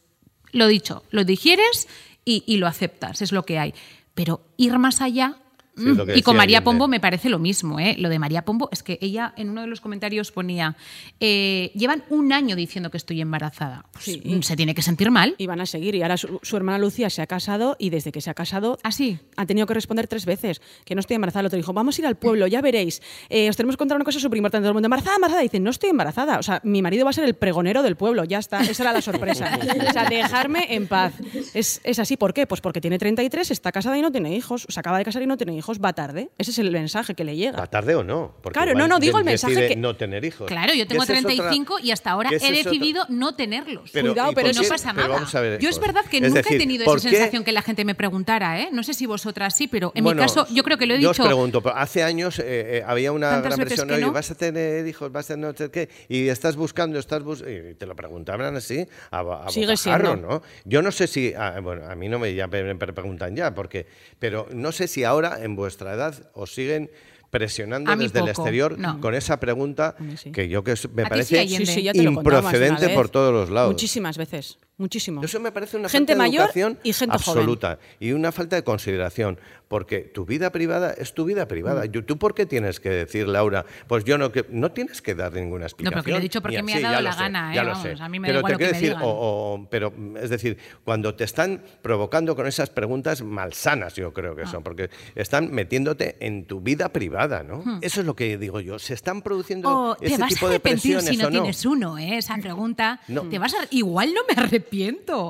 [0.52, 1.88] lo dicho, lo digieres
[2.26, 3.74] y, y lo aceptas, es lo que hay.
[4.14, 5.36] Pero ir más allá...
[5.78, 6.64] Sí, es lo mm, que y con María.
[6.64, 7.96] Pombo me parece lo mismo, ¿eh?
[8.00, 10.76] Lo de María Pombo es que ella en uno de los comentarios ponía,
[11.20, 13.86] eh, llevan un año diciendo que estoy embarazada.
[13.92, 14.22] Pues, Sí.
[14.26, 15.36] mm, se tiene que sentir mal.
[15.38, 15.96] Y van a seguir.
[15.96, 18.80] Y ahora su, su hermana Lucía se ha casado y desde que se ha casado
[18.84, 19.20] ¿Ah, sí?
[19.36, 21.42] ha tenido que responder tres veces que no estoy embarazada.
[21.42, 23.02] El otro dijo, vamos a ir al pueblo, ya veréis.
[23.30, 24.64] Eh, os tenemos que contar una cosa súper importante.
[24.64, 25.42] Todo el mundo, embarazada, embarazada.
[25.44, 26.40] Dice, no estoy embarazada.
[26.40, 28.24] O sea, mi marido va a ser el pregonero del pueblo.
[28.24, 28.62] Ya está.
[28.62, 29.60] Esa era la sorpresa.
[29.90, 31.14] o sea, dejarme en paz.
[31.54, 32.18] Es, es así.
[32.18, 32.48] ¿Por qué?
[32.48, 34.66] Pues porque tiene 33, está casada y no tiene hijos.
[34.70, 35.67] Se acaba de casar y no tiene hijos.
[35.84, 36.30] Va tarde.
[36.38, 37.58] Ese es el mensaje que le llega.
[37.60, 38.34] ¿Va tarde o no?
[38.42, 40.48] Porque Claro, no, no, digo el mensaje que- no tener hijos.
[40.48, 43.36] Claro, yo tengo Que esa es otra- 35 y hasta ahora he otra- decidido no
[43.36, 43.90] tenerlos.
[43.92, 44.68] Pero, Cuidado, ¿y pero no qué?
[44.70, 45.16] pasa Pero nada.
[45.16, 45.88] vamos a ver, yo es hijos.
[45.88, 47.16] verdad que Es nunca decir, he tenido ¿por esa qué?
[47.18, 48.70] sensación que la gente me preguntara, ¿eh?
[48.72, 51.02] No sé si vosotras sí, pero en Bueno, mi caso yo creo que lo he
[51.02, 51.22] yo dicho.
[51.24, 52.44] os pregunto, pero hace años eh,
[52.78, 54.12] eh, había una gran presión, oye, no.
[54.14, 57.52] vas a tener hijos, vas a tener no sé qué, y estás buscando, estás buscando,
[57.72, 60.28] y te lo preguntaban así a, a Sigue bocajarro, siendo.
[60.30, 60.42] ¿no?
[60.66, 63.54] Yo no sé si, ah, bueno, a mí no me, ya me- me preguntan ya,
[63.54, 63.86] porque,
[64.20, 66.90] pero no sé si ahora en vuestra edad os siguen
[67.30, 69.02] presionando desde el exterior no.
[69.02, 70.32] con esa pregunta sí.
[70.32, 71.46] que yo que me parece.
[71.48, 73.72] Sí, sí, improcedente por todos los lados.
[73.72, 74.58] Muchísimas veces.
[74.80, 75.24] Muchísimo.
[75.24, 77.38] Eso me parece una gente falta de mayor educación y gente joven.
[77.40, 81.86] absoluta y una falta de consideración, porque tu vida privada es tu vida privada.
[81.86, 82.04] Mm.
[82.06, 83.66] ¿Tú por qué tienes que decir, Laura?
[83.88, 85.94] Pues yo no que no tienes que dar ninguna explicación.
[85.96, 87.62] pero que lo he dicho porque me ha sí, dado ya la sé, gana, ya
[87.62, 87.66] ¿eh?
[87.66, 88.04] lo Vamos, sé.
[88.04, 89.04] a mí me da pero igual te lo quiero que me decir, digan.
[89.04, 94.34] o- o- pero es decir, cuando te están provocando con esas preguntas malsanas, yo creo
[94.34, 94.36] Ah.
[94.44, 97.80] que son, porque están metiéndote en tu vida privada, ¿no?
[97.82, 98.78] Eso es lo que digo yo.
[98.78, 99.74] Se están produciendo Hmm.
[99.90, 101.42] O te ese vas tipo a de arrepentir presiones si no o no.
[101.42, 102.18] tienes uno, ¿eh?
[102.18, 103.02] Esa pregunta.
[103.08, 103.24] No.
[103.24, 103.58] Te vas a...
[103.72, 104.67] Igual no me arrepiento.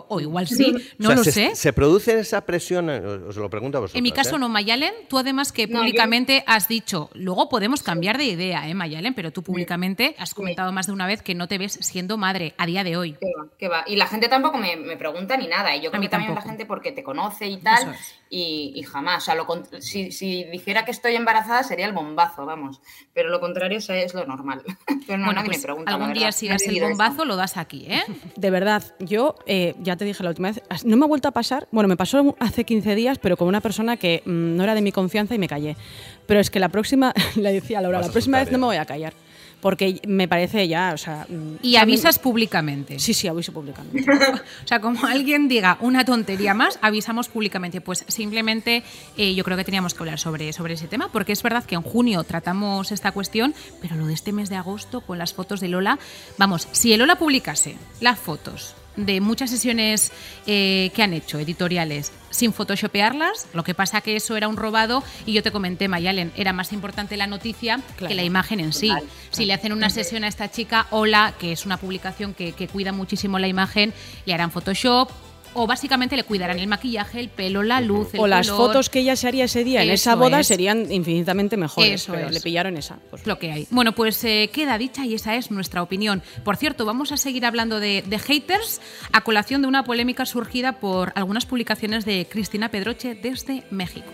[0.07, 1.55] O igual sí, no O sea, lo se, sé.
[1.55, 3.97] Se produce esa presión, eh, os lo pregunto a vosotros.
[3.97, 4.39] En mi caso ¿eh?
[4.39, 4.93] no, Mayalen.
[5.07, 9.13] Tú además que No, yo- públicamente has dicho, luego podemos cambiar de idea, ¿eh, Mayalen?
[9.13, 12.53] Pero tú públicamente has comentado más de una vez que no te ves siendo madre
[12.57, 13.13] a día de hoy.
[13.13, 13.47] ¿Qué va?
[13.57, 13.83] qué va?
[13.87, 15.75] Y la gente tampoco me, me pregunta ni nada.
[15.75, 16.45] Y yo creo mí que también tampoco.
[16.45, 17.81] la gente porque te conoce y tal.
[17.83, 18.15] Eso es.
[18.29, 19.23] Y, y jamás.
[19.23, 19.47] O sea, lo
[19.79, 22.81] si, si dijera que estoy embarazada sería el bombazo, vamos.
[23.13, 24.63] Pero lo contrario es, es lo normal.
[25.07, 25.93] Pero no, bueno, nadie pues me pregunta.
[25.93, 28.01] algún día si das el bombazo lo das aquí, ¿eh?
[28.35, 31.31] De verdad, yo eh, ya te dije la última vez, no me ha vuelto a
[31.31, 34.75] pasar, bueno, me pasó hace 15 días, pero con una persona que mm, no era
[34.75, 35.77] de mi confianza y me callé.
[36.25, 38.65] Pero es que la próxima, le decía a Laura, Vas la próxima vez no me
[38.65, 39.13] voy a callar,
[39.61, 41.25] porque me parece ya, o sea...
[41.27, 42.99] mm, Y avisas públicamente.
[42.99, 44.05] Sí, sí, aviso públicamente.
[44.63, 47.81] O sea, como alguien diga una tontería más, avisamos públicamente.
[47.81, 48.83] Pues simplemente
[49.17, 51.75] eh, yo creo que teníamos que hablar sobre, sobre ese tema, porque es verdad que
[51.75, 55.59] en junio tratamos esta cuestión, pero lo de este mes de agosto con las fotos
[55.59, 55.99] de Lola,
[56.37, 60.11] vamos, si el Lola publicase las fotos de muchas sesiones
[60.45, 65.03] eh, que han hecho, editoriales, sin photoshopearlas, lo que pasa que eso era un robado
[65.25, 68.09] y yo te comenté, Mayalen, era más importante la noticia Claro.
[68.09, 68.91] que la imagen en sí.
[69.31, 72.67] Si le hacen una sesión a esta chica, Hola, que es una publicación que, que
[72.67, 73.93] cuida muchísimo la imagen,
[74.25, 75.09] le harán Photoshop
[75.53, 78.99] o básicamente le cuidarán el maquillaje, el pelo, la luz, el o las fotos que
[78.99, 80.47] ella se haría ese día en esa boda es.
[80.47, 82.33] serían infinitamente mejores, Eso pero es.
[82.33, 82.97] le pillaron esa.
[83.09, 83.25] pues.
[83.25, 83.67] lo que hay.
[83.71, 86.21] Bueno, pues eh, queda dicha y esa es nuestra opinión.
[86.43, 88.81] Por cierto, vamos a seguir hablando de, de haters
[89.11, 94.07] a colación de una polémica surgida por algunas publicaciones de Cristina Pedroche desde México.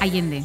[0.00, 0.42] Allende,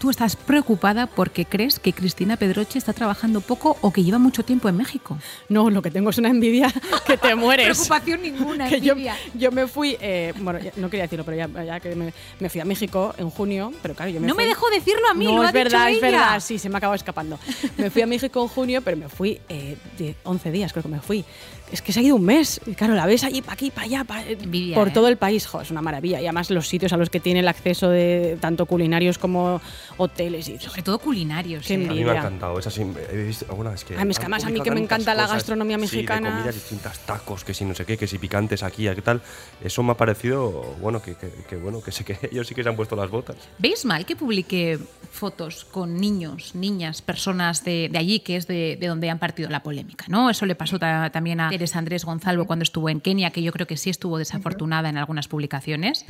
[0.00, 4.42] tú estás preocupada porque crees que Cristina Pedroche está trabajando poco o que lleva mucho
[4.42, 5.18] tiempo en México.
[5.48, 6.72] No, lo que tengo es una envidia
[7.06, 7.66] que te mueres.
[7.66, 9.14] Preocupación ninguna, Que envidia.
[9.34, 12.60] yo me fui, eh, bueno, no quería decirlo, pero ya, ya que me, me fui
[12.60, 15.26] a México en junio, pero claro, yo me No fui- me dejó decirlo a mí,
[15.26, 16.10] no, lo es ha dicho verdad, es ella.
[16.10, 17.38] verdad, sí, se me acabó escapando.
[17.76, 20.88] Me fui a México en junio, pero me fui eh, de 11 días, creo que
[20.88, 21.24] me fui.
[21.72, 22.60] Es que se ha ido un mes.
[22.66, 24.90] Y claro, la ves allí, para aquí, para allá, pa- Envidia, por ¿eh?
[24.92, 25.46] todo el país.
[25.46, 26.20] Jo, es una maravilla.
[26.20, 29.60] Y además los sitios a los que tiene el acceso de tanto culinarios como
[29.96, 31.66] hoteles y Sobre todo culinarios.
[31.66, 31.88] Qué ¿eh?
[31.88, 32.58] A mí me ha encantado.
[32.58, 33.96] Es así, he visto alguna es que.
[33.96, 36.28] Ay, es que además a mí que me encanta la gastronomía Sí, mexicana.
[36.28, 39.20] de comidas distintas, tacos, que si no sé qué, que si picantes aquí, qué tal.
[39.62, 42.62] Eso me ha parecido, bueno, que, que- que bueno, que sé que ellos sí que
[42.62, 43.36] se han puesto las botas.
[43.58, 44.78] ¿Veis mal que publique
[45.12, 49.48] fotos con niños, niñas, personas de, de allí, que es de, de donde han partido
[49.50, 50.04] la polémica?
[50.08, 50.30] ¿no?
[50.30, 53.52] Eso le pasó ta- también a Teresa Andrés Gonzalo cuando estuvo en Kenia, que yo
[53.52, 56.06] creo que sí estuvo desafortunada en algunas publicaciones.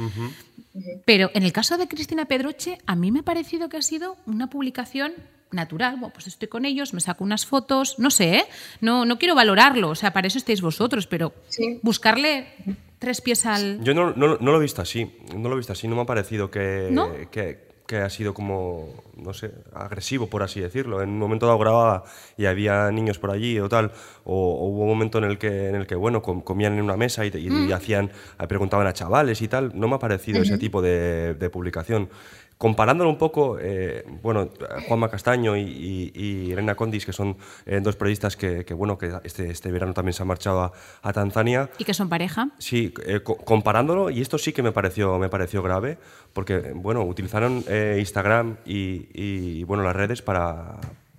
[1.05, 4.17] Pero en el caso de Cristina Pedroche, a mí me ha parecido que ha sido
[4.27, 5.13] una publicación
[5.51, 5.97] natural.
[5.99, 8.45] Bueno, pues estoy con ellos, me saco unas fotos, no sé, ¿eh?
[8.81, 11.81] no, no quiero valorarlo, o sea, para eso estáis vosotros, pero Sí.
[11.83, 12.47] buscarle
[13.01, 13.83] tres pies al...
[13.83, 16.03] Yo no, no- no lo he visto así, no lo he visto así, no me
[16.03, 17.11] ha parecido que, ¿No?
[17.33, 21.03] que, que ha sido como, no sé, agresivo, por así decirlo.
[21.03, 22.05] En un momento dado grababa
[22.37, 23.91] y había niños por allí o tal,
[24.25, 26.83] o, o hubo un momento en el que, en el que bueno, com- comían en
[26.83, 27.69] una mesa y, y- Mm.
[27.69, 28.13] y hacían,
[28.49, 32.09] preguntaban a chavales y tal, no me ha parecido ese tipo de, de publicación.
[32.61, 34.51] Comparándolo un poco, eh, bueno,
[34.87, 38.99] Juanma Castaño y, y- y Elena Condis, que son eh, dos periodistas que, que, bueno,
[38.99, 42.51] que este, este verano también se han marchado a, a Tanzania, Y que son pareja.
[42.59, 45.97] Sí, eh, co- comparándolo, y esto sí que me pareció, me pareció grave,
[46.35, 47.65] porque bueno, utilizaron
[47.99, 50.77] Instagram y, y, bueno, las redes para,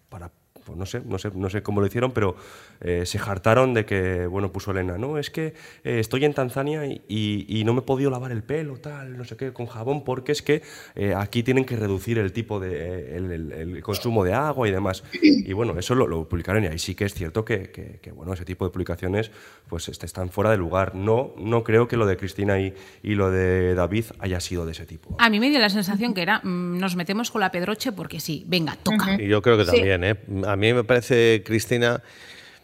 [0.09, 0.29] para
[0.63, 2.35] pues no sé, no sé, no sé cómo lo hicieron, pero
[2.81, 6.85] eh, se hartaron de que, bueno, puso Elena, no, es que eh, estoy en Tanzania
[6.85, 9.67] y, y- y no me he podido lavar el pelo, tal, no sé qué, con
[9.67, 10.61] jabón, porque es que
[10.95, 14.71] eh, aquí tienen que reducir el tipo de, el, el- el consumo de agua y
[14.71, 15.03] demás.
[15.21, 18.11] Y bueno, eso lo, lo publicaron y ahí sí que es cierto que, que- que,
[18.11, 19.31] bueno, ese tipo de publicaciones
[19.69, 20.95] pues est- están fuera de lugar.
[20.95, 24.71] No, no creo que lo de Cristina y, y lo de David haya sido de
[24.71, 25.15] ese tipo.
[25.19, 28.19] A mí me dio la sensación que era, mm, nos metemos con la Pedroche porque
[28.19, 29.21] sí, venga, toca.
[29.21, 29.71] Y yo creo que Sí.
[29.71, 30.15] también, ¿eh?
[30.47, 32.01] A mí me parece Cristina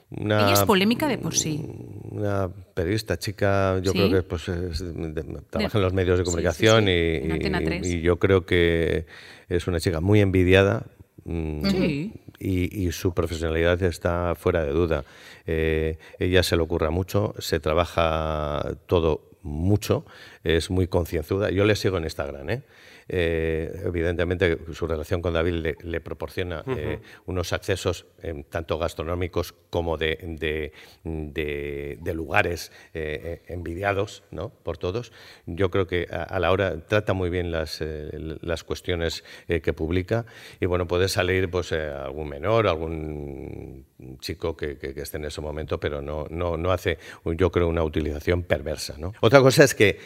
[0.10, 1.66] una, Ella es polémica de por sí.
[2.12, 3.98] una periodista chica, yo Sí.
[3.98, 7.16] creo que pues, es de- trabaja De- en los medios de sí, comunicación sí, y-
[7.26, 7.88] en Antena y, 3.
[7.88, 9.06] y yo creo que
[9.50, 10.86] es una chica muy envidiada.
[11.26, 12.14] mm, Sí.
[12.40, 15.04] Y, y su profesionalidad está fuera de duda.
[15.46, 20.06] Eh, ella se le ocurra mucho, se trabaja todo mucho,
[20.46, 21.50] es muy concienzuda.
[21.50, 22.62] Yo le sigo en Instagram, ¿eh?
[23.10, 29.54] Eh, evidentemente su relación con David le, le proporciona eh, unos accesos eh, tanto gastronómicos
[29.70, 30.72] como de, de-
[31.04, 34.50] de- de lugares eh, eh, envidiados ¿no?
[34.50, 35.12] por todos.
[35.46, 40.26] Yo creo que a, a la hora trata muy bien las, las cuestiones que publica
[40.60, 43.86] y bueno, puede salir pues algún menor, algún
[44.20, 46.98] chico que, que- que esté en ese momento, pero no, no, no hace,
[47.38, 48.96] yo creo, una utilización perversa.
[48.98, 49.14] ¿no?
[49.22, 49.98] Otra cosa es que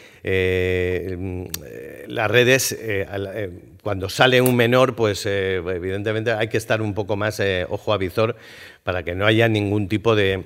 [1.18, 3.50] mm, eh, las redes, eh, eh,
[3.82, 7.92] cuando sale un menor, pues eh, evidentemente hay que estar un poco más eh, ojo
[7.92, 8.36] a visor
[8.84, 10.44] para que no haya ningún tipo de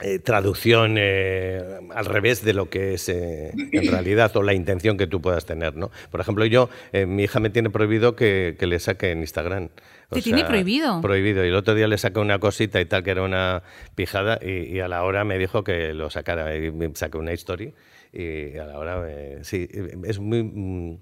[0.00, 1.62] eh, traducción eh,
[1.94, 5.76] al revés de lo que es en realidad o la intención que tú puedas tener.
[5.76, 5.90] ¿no?
[6.10, 6.68] Por ejemplo, yo,
[7.06, 9.68] mi hija me tiene prohibido que, que le saque en Instagram.
[10.10, 11.00] O ¿Te tiene prohibido?
[11.00, 11.44] Prohibido.
[11.44, 13.62] Y el otro día le saqué una cosita y tal, que era una
[13.94, 16.56] pijada, y, y a la hora me dijo que lo sacara.
[16.56, 17.72] Y me saqué una story
[18.14, 19.68] y a la hora, sí,
[20.04, 20.42] es muy...
[20.42, 20.94] mm,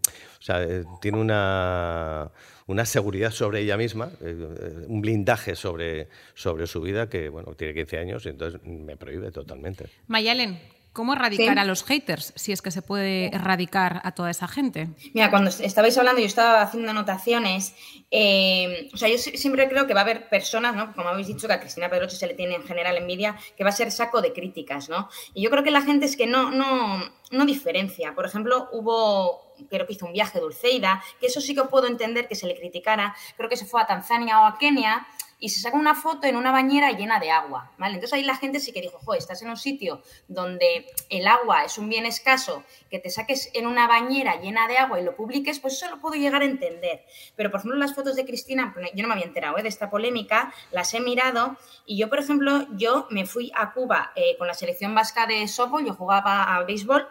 [0.42, 2.32] o sea, eh, tiene una,
[2.66, 7.74] una seguridad sobre ella misma, eh, un blindaje sobre, sobre su vida que, bueno, tiene
[7.74, 9.86] 15 años y entonces me prohíbe totalmente.
[10.08, 10.58] Mayalen,
[10.92, 11.58] ¿cómo erradicar Sí.
[11.60, 14.88] a los haters si es que se puede erradicar a toda esa gente?
[15.14, 17.74] Mira, cuando estabais hablando, yo estaba haciendo anotaciones.
[18.14, 20.92] eh, o sea, yo si- siempre creo que va a haber personas, ¿no?
[20.92, 23.70] Como habéis dicho, que a Cristina Pedroche se le tiene en general envidia, que va
[23.70, 25.08] a ser saco de críticas, ¿no?
[25.32, 28.14] Y yo creo que la gente es que no, no, no diferencia.
[28.14, 32.28] Por ejemplo, hubo, creo que hizo un viaje Dulceida, que eso sí que puedo entender
[32.28, 33.16] que se le criticara.
[33.38, 35.06] Creo que se fue a Tanzania o a Kenia
[35.42, 37.94] y se saca una foto en una bañera llena de agua, ¿vale?
[37.94, 41.64] Entonces ahí la gente sí que dijo, joder, estás en un sitio donde el agua
[41.64, 45.16] es un bien escaso, que te saques en una bañera llena de agua y lo
[45.16, 47.04] publiques, pues eso lo puedo llegar a entender.
[47.34, 49.62] Pero, por ejemplo, las fotos de Cristina, yo no me había enterado ¿eh?
[49.62, 54.12] de esta polémica, las he mirado y yo, por ejemplo, yo me fui a Cuba
[54.14, 57.08] eh, con la selección vasca de softball, yo jugaba a béisbol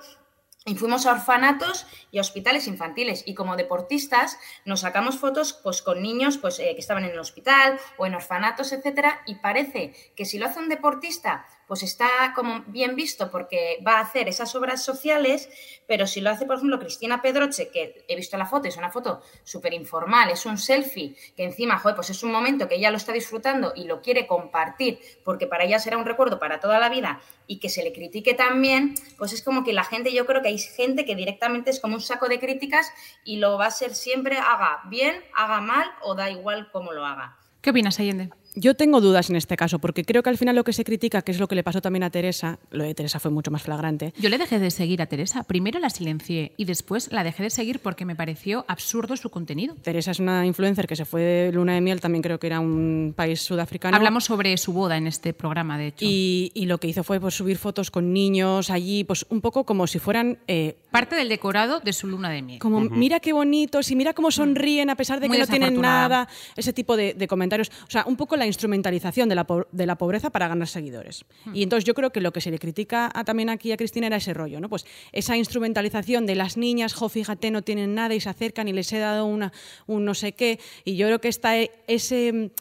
[0.66, 3.24] y fuimos a orfanatos y a hospitales infantiles.
[3.26, 7.20] Y como deportistas nos sacamos fotos pues, con niños pues, eh, que estaban en el
[7.20, 9.22] hospital o en orfanatos, etcétera.
[9.26, 13.94] Y parece que si lo hace un deportista, pues está como bien visto porque va
[13.94, 15.48] a hacer esas obras sociales,
[15.88, 18.92] pero si lo hace, por ejemplo, Cristina Pedroche, que he visto la foto, es una
[18.92, 22.98] foto súper informal, es un selfie, que encima, pues es un momento que ella lo
[22.98, 26.90] está disfrutando y lo quiere compartir, porque para ella será un recuerdo para toda la
[26.90, 30.42] vida y que se le critique también, pues es como que la gente, yo creo
[30.42, 32.92] que hay gente que directamente es como un saco de críticas
[33.24, 37.06] y lo va a ser siempre, haga bien, haga mal o da igual cómo lo
[37.06, 37.38] haga.
[37.62, 38.30] ¿Qué opinas, Allende?
[38.56, 41.22] Yo tengo dudas en este caso, porque creo que al final lo que se critica,
[41.22, 43.64] que es lo que le pasó también a Teresa, lo de Teresa fue mucho más
[43.64, 44.14] flagrante.
[44.20, 45.44] Yo le dejé de seguir a Teresa.
[45.44, 49.76] Primero la silencié y después la dejé de seguir porque me pareció absurdo su contenido.
[49.82, 52.60] Teresa es una influencer que se fue de luna de miel, también creo que era
[52.60, 53.96] un país sudafricano.
[53.96, 56.06] Hablamos sobre su boda en este programa, de hecho.
[56.06, 59.66] Y, y lo que hizo fue pues, subir fotos con niños allí, pues un poco
[59.66, 60.40] como si fueran...
[60.48, 62.60] Eh, Parte del decorado de su luna de miel.
[62.60, 65.80] como, mira qué bonitos y mira cómo sonríen a pesar de Muy que no tienen
[65.80, 66.28] nada,
[66.58, 67.72] ese tipo de, de comentarios.
[67.88, 71.24] O sea, un poco la instrumentalización de la, de la pobreza para ganar seguidores.
[71.54, 74.08] Y entonces yo creo que lo que se le critica a- también aquí a Cristina
[74.08, 74.68] era ese rollo, ¿no?
[74.70, 78.74] Pues esa instrumentalización de las niñas, jo, fíjate, no tienen nada y se acercan y
[78.74, 79.54] les he dado una,
[79.88, 80.60] un no sé qué.
[80.84, 82.52] Y yo creo que está e- ese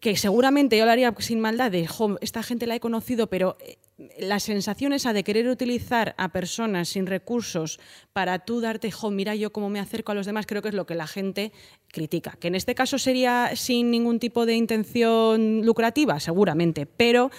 [0.00, 3.56] que seguramente yo lo haría sin maldad, de, jo, esta gente la he conocido, pero
[3.60, 3.76] eh,
[4.18, 7.78] la sensación esa de querer utilizar a personas sin recursos
[8.12, 10.74] para tú darte, jo, mira yo cómo me acerco a los demás, creo que es
[10.74, 11.52] lo que la gente
[11.88, 12.36] critica.
[12.40, 17.30] Que en este caso sería sin ningún tipo de intención lucrativa, seguramente, pero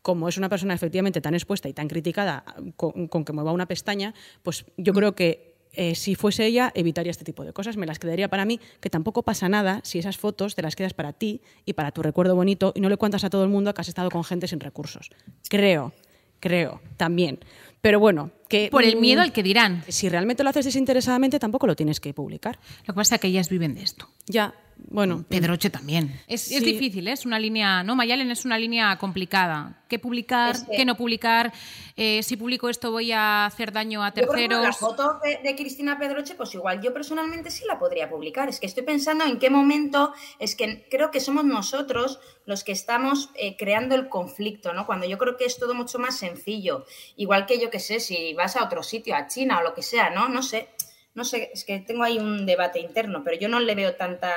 [0.00, 2.44] como es una persona efectivamente tan expuesta y tan criticada
[2.76, 5.47] con, con que mueva una pestaña, pues yo creo que
[5.80, 7.76] eh, si fuese ella, evitaría este tipo de cosas.
[7.76, 10.92] Me las quedaría para mí, que tampoco pasa nada si esas fotos te las quedas
[10.92, 13.72] para ti y para tu recuerdo bonito y no le cuentas a todo el mundo
[13.72, 15.08] que has estado con gente sin recursos.
[15.48, 15.92] Creo,
[16.40, 17.38] creo, también.
[17.80, 18.68] Pero bueno, que...
[18.70, 19.84] Por el miedo al que dirán.
[19.88, 22.58] Si realmente lo haces desinteresadamente, tampoco lo tienes que publicar.
[22.86, 24.08] Lo que pasa es que ellas viven de esto.
[24.26, 24.54] Ya,
[24.86, 25.24] bueno.
[25.28, 26.20] Pedroche también.
[26.28, 27.12] Es, difícil, ¿eh?
[27.12, 29.82] es una línea, no, Mayalen es una línea complicada.
[29.88, 30.56] ¿Qué publicar?
[30.70, 31.52] ¿Qué no publicar?
[31.96, 34.96] Eh, si publico esto voy a hacer daño a Yo, por ejemplo, la terceros.
[34.96, 38.48] foto de, de Cristina Pedroche, pues igual yo personalmente sí la podría publicar.
[38.48, 42.72] Es que estoy pensando en qué momento, es que creo que somos nosotros los que
[42.72, 44.86] estamos eh, creando el conflicto, ¿no?
[44.86, 46.86] Cuando yo creo que es todo mucho más sencillo.
[47.14, 49.82] Igual que yo que sé, si vas a otro sitio, a China o lo que
[49.82, 50.28] sea, ¿no?
[50.30, 50.70] No sé,
[51.14, 54.32] no sé, es que tengo ahí un debate interno, pero yo no le veo tanta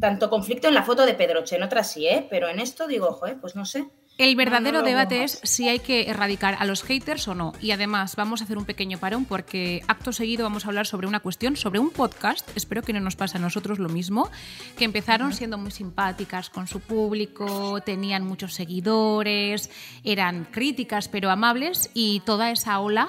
[0.00, 2.26] tanto conflicto en la foto de Pedroche, en otras sí, ¿eh?
[2.30, 3.84] Pero en esto digo, joder, pues no sé.
[4.20, 7.34] El verdadero No, no lo debate es si hay que erradicar a los haters o
[7.34, 7.54] no.
[7.58, 11.06] Y además vamos a hacer un pequeño parón porque acto seguido vamos a hablar sobre
[11.06, 14.28] una cuestión, sobre un podcast, espero que no nos pase a nosotros lo mismo,
[14.76, 19.70] que empezaron siendo muy simpáticas con su público, tenían muchos seguidores,
[20.04, 23.08] eran críticas pero amables y toda esa ola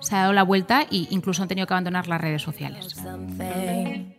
[0.00, 2.96] se ha dado la vuelta e incluso han tenido que abandonar las redes sociales.
[3.00, 4.12] something.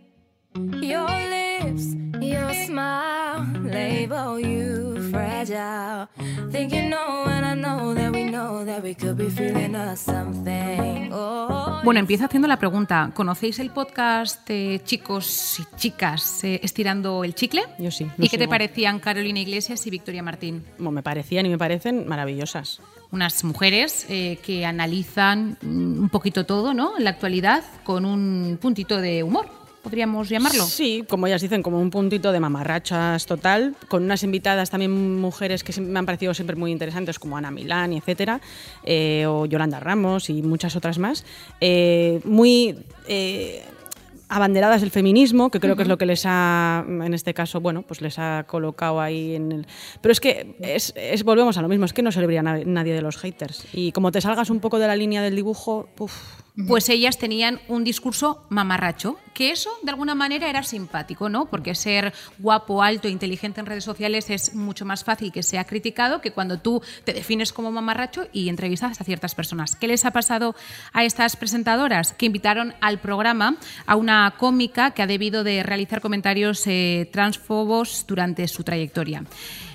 [0.81, 6.07] Your lips, your smile, label you fragile.
[6.51, 9.99] Think you know, and I know that we know that we could be feeling us
[10.01, 11.11] something.
[11.11, 13.11] Oh, Bueno, empiezo haciendo la pregunta.
[13.13, 17.63] ¿Conocéis el podcast de chicos y chicas eh, estirando el chicle?
[17.77, 20.63] Yo sí, ¿Y qué te parecían Carolina Iglesias y Victoria Martín?
[20.77, 22.81] Como me parecían y me parecen maravillosas.
[23.11, 26.97] Unas mujeres eh, que analizan mm, un poquito todo, ¿no?
[26.97, 29.47] En la actualidad, con un puntito de humor,
[29.81, 30.63] podríamos llamarlo.
[30.63, 35.63] Sí, como ellas dicen, como un puntito de mamarrachas total, con unas invitadas también mujeres
[35.63, 38.41] que me han parecido siempre muy interesantes, como Ana Milán y etcétera,
[38.83, 41.25] eh, o Yolanda Ramos y muchas otras más.
[41.61, 42.75] Eh, muy.
[43.07, 43.63] eh,
[44.31, 47.81] abanderadas del feminismo, que creo que es lo que les ha, en este caso, bueno,
[47.81, 49.67] pues les ha colocado ahí en el...
[50.01, 52.61] Pero es que es, es- volvemos a lo mismo, es que no se libra na-
[52.63, 53.65] nadie de los haters.
[53.73, 56.13] Y como te salgas un poco de la línea del dibujo, uf,
[56.67, 61.45] Pues ellas tenían un discurso mamarracho, que eso de alguna manera era simpático, ¿no?
[61.45, 66.19] Porque ser guapo, alto, inteligente en redes sociales es mucho más fácil que sea criticado
[66.19, 69.75] que cuando tú te defines como mamarracho y entrevistas a ciertas personas.
[69.75, 70.55] ¿Qué les ha pasado
[70.91, 72.11] a estas presentadoras?
[72.11, 73.55] Que invitaron al programa
[73.85, 79.23] a una cómica que ha debido de realizar comentarios eh, transfobos durante su trayectoria.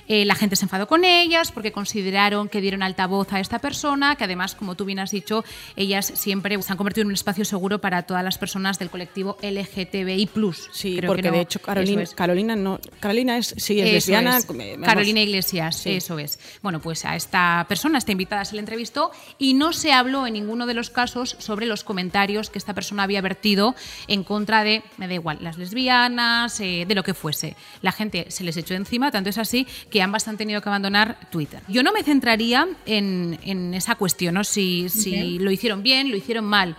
[0.09, 4.17] Eh, la gente se enfadó con ellas porque consideraron que dieron altavoz a esta persona,
[4.17, 5.45] que además, como tú bien has dicho,
[5.77, 9.37] ellas siempre se han convertido en un espacio seguro para todas las personas del colectivo
[9.43, 10.29] LGTBI+.
[10.73, 12.15] sí, Creo que porque no- de hecho Carolina, es.
[12.15, 14.39] Carolina no, Carolina es, sí, es lesbiana.
[14.39, 14.51] es.
[14.51, 14.87] me- vamos.
[14.87, 15.91] Carolina Iglesias, Sí.
[15.93, 16.39] eso es.
[16.63, 20.27] Bueno, pues a esta persona, a esta invitada, se le entrevistó y no se habló
[20.27, 23.75] en ninguno de los casos sobre los comentarios que esta persona había vertido
[24.09, 27.57] en contra de, me da igual, las lesbianas, eh, de lo que fuese.
[27.83, 31.19] La gente se les echó encima, tanto es así que ambas han tenido que abandonar
[31.31, 31.63] Twitter.
[31.69, 34.45] Yo no me centraría en, en esa cuestión, ¿no?
[34.45, 36.77] si, si lo hicieron bien, lo hicieron mal.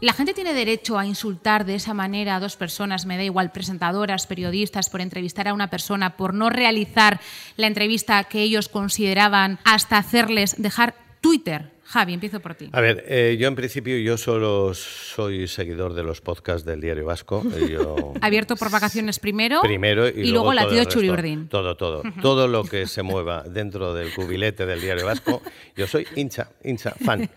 [0.00, 3.52] ¿La gente tiene derecho a insultar de esa manera a dos personas, me da igual,
[3.52, 7.20] presentadoras, periodistas, por entrevistar a una persona, por no realizar
[7.56, 12.68] la entrevista que ellos consideraban hasta hacerles dejar Twitter Javi, empiezo por ti.
[12.72, 17.04] A ver, eh, yo en principio yo solo soy seguidor de los podcasts del Diario
[17.04, 17.40] Vasco.
[17.54, 17.78] Eh,
[18.20, 19.60] Abierto por vacaciones primero.
[19.62, 21.46] Primero y, luego, la latido Churiurdin.
[21.46, 22.02] Todo, todo.
[22.20, 25.40] todo lo que se mueva dentro del cubilete del Diario Vasco,
[25.76, 27.30] yo soy hincha, hincha, fan.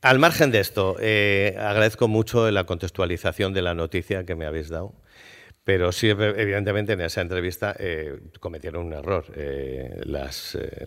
[0.00, 4.68] Al margen de esto, eh, agradezco mucho la contextualización de la noticia que me habéis
[4.68, 4.92] dado.
[5.64, 10.84] Pero sí, evidentemente, en esa entrevista eh, cometieron un error eh, las, eh,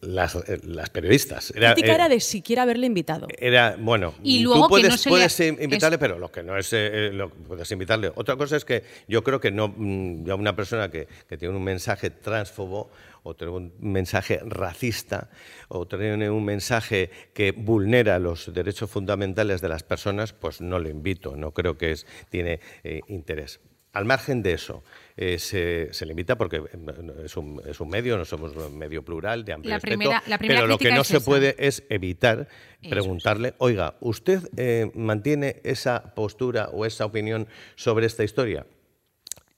[0.00, 1.52] las, las, periodistas.
[1.54, 3.28] La crítica era de siquiera haberle invitado.
[3.38, 6.72] Era, bueno, y luego tú puedes, no puedes invitarle, pero lo que no es,
[7.12, 8.10] lo, puedes invitarle.
[8.16, 11.56] Otra cosa es que yo creo que no, mm, ya una persona que, que tiene
[11.56, 12.90] un mensaje transfobo
[13.22, 15.30] o tiene un mensaje racista
[15.68, 20.90] o tiene un mensaje que vulnera los derechos fundamentales de las personas, pues no le
[20.90, 22.58] invito, no creo que es, tiene
[23.06, 23.60] interés.
[23.92, 24.84] Al margen de eso,
[25.16, 29.04] eh, se, le invita porque eh, es un, es un, medio, no somos un medio
[29.04, 29.78] plural, de amplio
[30.26, 32.48] la pero lo que no se puede es evitar
[32.88, 38.66] preguntarle, oiga, ¿usted eh, mantiene esa postura o esa opinión sobre esta historia?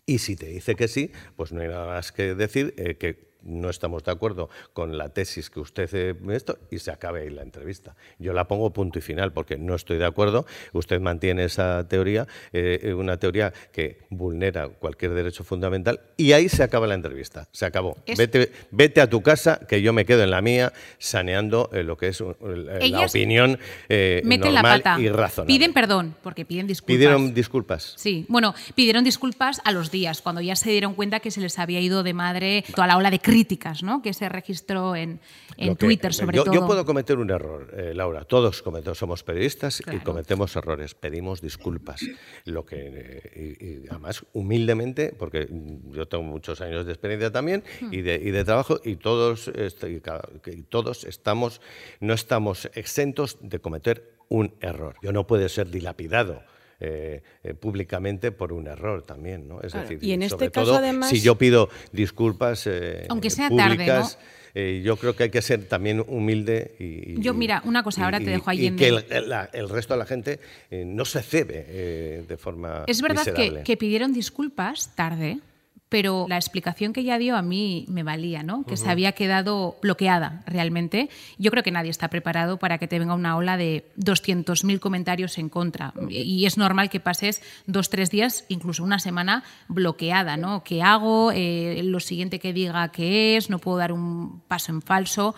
[0.07, 3.71] Y si te dice que sí, pues no hay nada más que decir que no
[3.71, 5.91] estamos de acuerdo con la tesis que usted
[6.31, 7.97] esto y se acabe ahí la entrevista.
[8.19, 10.47] Yo la pongo punto y final porque no estoy de acuerdo.
[10.73, 16.63] Usted mantiene esa teoría, eh, una teoría que vulnera cualquier derecho fundamental y ahí se
[16.63, 17.49] acaba la entrevista.
[17.53, 17.97] Se acabó.
[18.17, 21.97] Vete, vete, a tu casa que yo me quedo en la mía saneando eh, lo
[21.97, 25.53] que es la opinión eh, normal y razonable.
[25.53, 26.97] Piden perdón porque piden disculpas.
[26.97, 27.95] Pidieron disculpas.
[27.97, 31.59] Sí, bueno, pidieron disculpas a los días cuando ya se dieron cuenta que se les
[31.59, 34.03] había ido de madre toda la ola de críticas ¿no?
[34.03, 35.21] que se registró en,
[35.57, 36.55] en Twitter sobre yo, todo.
[36.55, 38.25] Yo puedo cometer un error, eh, Laura.
[38.25, 40.95] Todos cometemos, somos periodistas y cometemos errores.
[40.95, 42.01] Pedimos disculpas.
[42.45, 45.49] Lo que, eh, y, además, humildemente, porque
[45.91, 50.03] yo tengo muchos años de experiencia también y, de, y, de, trabajo y todos, este,
[50.69, 51.61] todos estamos,
[52.01, 54.97] no estamos exentos de cometer un error.
[55.03, 56.43] Yo no puedo ser dilapidado
[56.83, 59.61] eh, eh, públicamente por un error también, ¿no?
[59.61, 63.29] Es decir, y en sobre este caso, todo, además, si yo pido disculpas eh, aunque
[63.29, 64.19] sea públicas,
[64.55, 67.21] tarde, yo creo que hay que ser también humilde y...
[67.21, 70.41] Yo, mira, una cosa, ahora te dejo ahí Y que el, resto de la gente
[70.71, 75.39] no se cebe de forma Es verdad que, que, pidieron disculpas tarde,
[75.91, 78.65] pero la explicación que ella dio a mí me valía, ¿no?
[78.65, 81.11] Que se había quedado bloqueada realmente.
[81.37, 85.37] Yo creo que nadie está preparado para que te venga una ola de 200.000 comentarios
[85.37, 85.93] en contra.
[86.09, 90.63] Y es normal que pases dos, tres días, incluso una semana bloqueada, ¿no?
[90.63, 91.33] ¿Qué hago?
[91.35, 95.35] Eh, lo siguiente que diga qué es, no puedo dar un paso en falso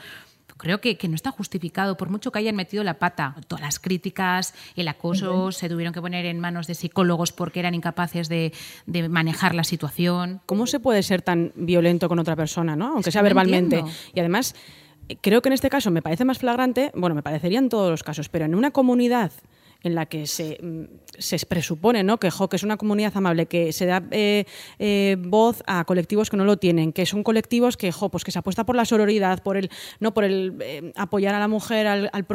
[0.63, 3.35] creo que, no está justificado, por mucho que hayan metido la pata.
[3.49, 7.75] Todas las críticas, el acoso, se tuvieron que poner en manos de psicólogos porque eran
[7.75, 8.53] incapaces de,
[9.11, 10.41] manejar la situación.
[10.47, 12.93] ¿Cómo se puede ser tan violento con otra persona, ¿no?
[12.93, 13.83] aunque sea verbalmente?
[14.15, 14.55] Y además,
[15.21, 18.05] creo que en este caso me parece más flagrante, bueno, me parecería en todos los
[18.05, 19.33] casos, pero en una comunidad
[19.83, 20.85] en la que se, mm,
[21.19, 22.19] se presupone ¿no?
[22.19, 24.45] que, que es una comunidad amable, que se da eh,
[24.79, 28.31] eh, voz a colectivos que no lo tienen, que son colectivos que, jo, pues que
[28.31, 29.71] se apuesta por la sororidad, por el,
[30.01, 32.27] no por el eh, apoyar a la mujer, al, al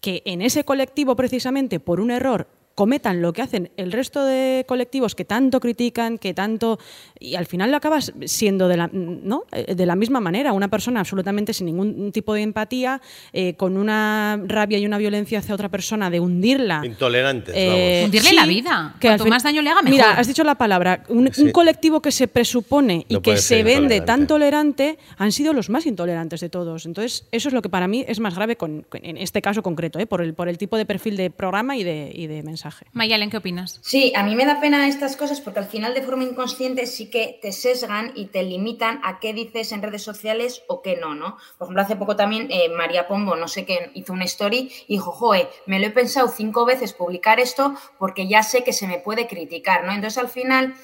[0.00, 4.64] que en ese colectivo precisamente por un error cometan lo que hacen el resto de
[4.66, 6.78] colectivos que tanto critican, que tanto...
[7.18, 9.44] Y al final lo acabas siendo de la, ¿no?
[9.52, 13.00] Eh, de la misma manera, una persona absolutamente sin ningún tipo de empatía,
[13.32, 16.82] eh, con una rabia y una violencia hacia otra persona de hundirla.
[16.84, 18.96] Intolerantes, eh, Hundirle la vida.
[19.00, 19.90] Que Cuanto más daño le haga, mejor.
[19.90, 21.04] Mira, has dicho la palabra.
[21.08, 25.86] Un, colectivo que se presupone y que se vende tan tolerante han sido los más
[25.86, 26.86] intolerantes de todos.
[26.86, 30.04] Entonces, eso es lo que para mí es más grave con, en este caso concreto,
[30.06, 32.63] por, el, por el tipo de perfil de programa y de, y de mensaje.
[32.92, 33.80] Mayalen, ¿qué opinas?
[33.82, 37.10] Sí, a mí me da pena estas cosas porque al final de forma inconsciente sí
[37.10, 41.14] que te sesgan y te limitan a qué dices en redes sociales o qué no,
[41.14, 41.36] ¿no?
[41.58, 44.94] Por ejemplo, hace poco también eh, María Pombo, no sé qué, hizo una story y
[44.94, 48.86] dijo, joe, me lo he pensado cinco veces publicar esto porque ya sé que se
[48.86, 49.92] me puede criticar, ¿no?
[49.92, 50.74] Entonces al final...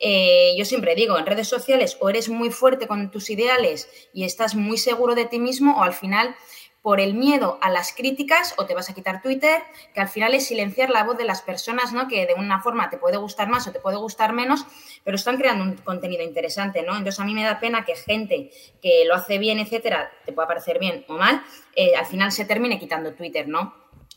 [0.00, 4.22] Eh, yo siempre digo, en redes sociales o eres muy fuerte con tus ideales y
[4.22, 6.36] estás muy seguro de ti mismo o al final
[6.88, 9.60] por el miedo a las críticas o te vas a quitar Twitter,
[9.92, 12.08] que al final es silenciar la voz de las personas, ¿no?
[12.08, 14.64] Que de una forma te puede gustar más o te puede gustar menos,
[15.04, 16.92] pero están creando un contenido interesante, ¿no?
[16.96, 20.48] Entonces a mí me da pena que gente que lo hace bien, etcétera, te pueda
[20.48, 21.42] parecer bien o mal,
[21.76, 23.74] eh, al final se termine quitando Twitter, ¿no?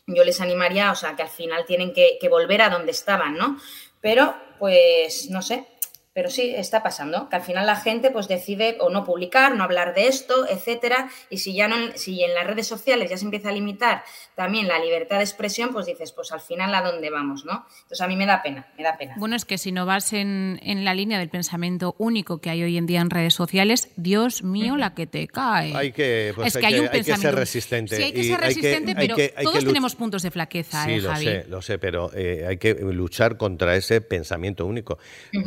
[0.08, 3.36] Yo les animaría, o sea, que al final tienen que, que volver a donde estaban,
[3.36, 3.60] ¿no?
[4.00, 5.68] Pero, pues, no sé,
[6.14, 9.64] Pero sí, está pasando, que al final la gente pues decide o no publicar, no
[9.64, 13.24] hablar de esto, etcétera, y si ya no, si en las redes sociales ya se
[13.24, 14.04] empieza a limitar
[14.36, 17.66] también la libertad de expresión, pues dices, pues al final a dónde vamos, ¿no?
[17.84, 19.16] Entonces a mí me da pena, me da pena.
[19.18, 22.62] Bueno, es que si no vas en, en la línea del pensamiento único que hay
[22.64, 25.74] hoy en día en redes sociales, Dios mío, la que te cae.
[25.74, 27.96] Hay que, pues es hay que hay que- un hay que ser resistente.
[27.96, 30.32] Sí, hay que y ser hay que- resistente, pero todos que luch- tenemos puntos de
[30.32, 31.24] flaqueza, Sí, ¿eh, lo Javi?
[31.26, 35.00] sé, lo sé, pero eh, hay que luchar contra ese pensamiento único.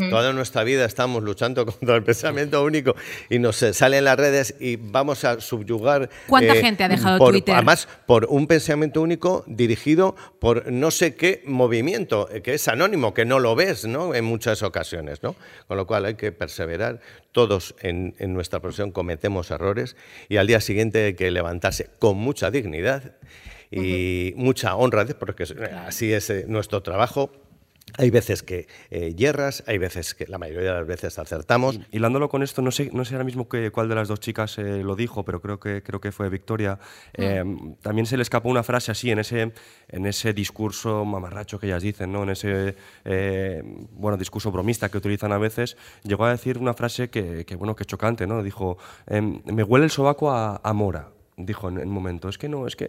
[0.09, 2.95] Toda nuestra vida estamos luchando contra el pensamiento único
[3.29, 6.09] y nos eh, sale en las redes y vamos a subyugar.
[6.29, 7.55] ¿Cuánta gente ha dejado por- Twitter?
[7.57, 13.15] Además, por un pensamiento único dirigido por no sé qué movimiento, eh, que es anónimo,
[13.15, 14.15] que no lo ves ¿no?
[14.15, 15.23] en muchas ocasiones.
[15.23, 15.35] ¿no?
[15.67, 17.01] Con lo cual hay que perseverar.
[17.33, 19.97] Todos en, en nuestra profesión cometemos errores
[20.29, 23.15] y al día siguiente hay que levantarse con mucha dignidad
[23.71, 25.45] y mucha honradez, porque
[25.87, 27.33] así es eh, nuestro trabajo.
[27.97, 31.79] Hay veces que eh, hierras, hay veces que la mayoría de las veces acertamos.
[31.93, 34.59] Hilándolo con esto, no sé, no sé ahora mismo que, cuál de las dos chicas
[34.59, 36.79] eh, lo dijo, pero creo que, creo que fue Victoria.
[37.13, 37.45] Eh,
[37.83, 39.53] también se le escapó una frase así en ese,
[39.89, 42.25] en ese discurso mamarracho que ellas dicen, ¿no?
[42.25, 42.75] en ese
[43.05, 43.63] eh,
[43.93, 45.77] bueno, discurso bromista que utilizan a veces.
[46.03, 48.43] Llegó a decir una frase que, que, bueno, que chocante, ¿no?
[48.43, 48.77] Dijo,
[49.07, 51.11] em, me huele el sobaco a, a mora.
[51.37, 52.87] Dijo en, un momento, es que no, es que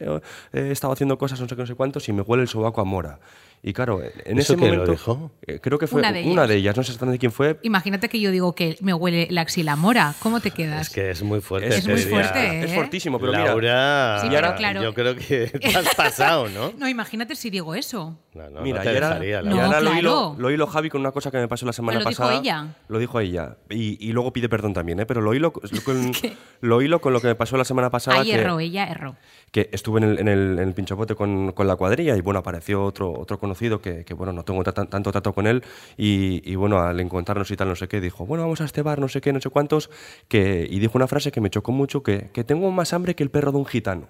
[0.53, 2.81] he estado haciendo cosas no sé qué, no sé cuántos y me huele el sobaco
[2.81, 3.19] a mora.
[3.68, 4.91] Y claro, en ¿Eso ese lo momento.
[4.91, 5.32] dijo?
[5.47, 6.49] eh, creo que fue Una de una ellas.
[6.49, 9.41] de ellas, no sé exactamente quién fue, Imagínate que yo digo que me huele la
[9.41, 10.13] axila mora.
[10.20, 10.82] ¿Cómo te quedas?
[10.88, 11.70] Es que es muy fuerte.
[11.76, 12.76] Es muy fuerte, Es ¿eh?
[12.76, 14.84] fortísimo, pero mira, Laura, Sí, pero claro.
[14.84, 16.74] yo creo que te has pasado, ¿no?
[16.78, 18.16] No, imagínate si digo eso.
[18.36, 19.66] No, no, Mira, no te y ahora, dejaría, y No, Laura.
[19.66, 22.07] ahora lo, hilo, lo hilo Javi con una cosa que me pasó la semana Lo
[22.07, 22.39] dijo pasada.
[22.39, 22.68] ella.
[22.88, 23.57] Lo dijo ella.
[23.72, 25.05] Y, y luego pide perdón también, ¿eh?
[25.07, 26.11] Pero lo hilo, con,
[26.61, 28.20] lo hilo con lo que me pasó la semana pasada.
[28.20, 29.16] Ahí que, erró, ella erró.
[29.51, 32.41] que estuve en el, en el, en el pinchapote con, con la cuadrilla y bueno,
[32.41, 35.64] apareció otro, otro conocido que, que, bueno, no tengo ta- tanto trato con él
[35.97, 38.82] y, y, bueno, al encontrarnos y tal, no sé qué, dijo, bueno, vamos a este
[38.82, 39.89] bar, no sé qué, no sé cuántos,
[40.28, 43.24] que, y dijo una frase que me chocó mucho, que, que tengo más hambre que
[43.24, 44.08] el perro de un gitano.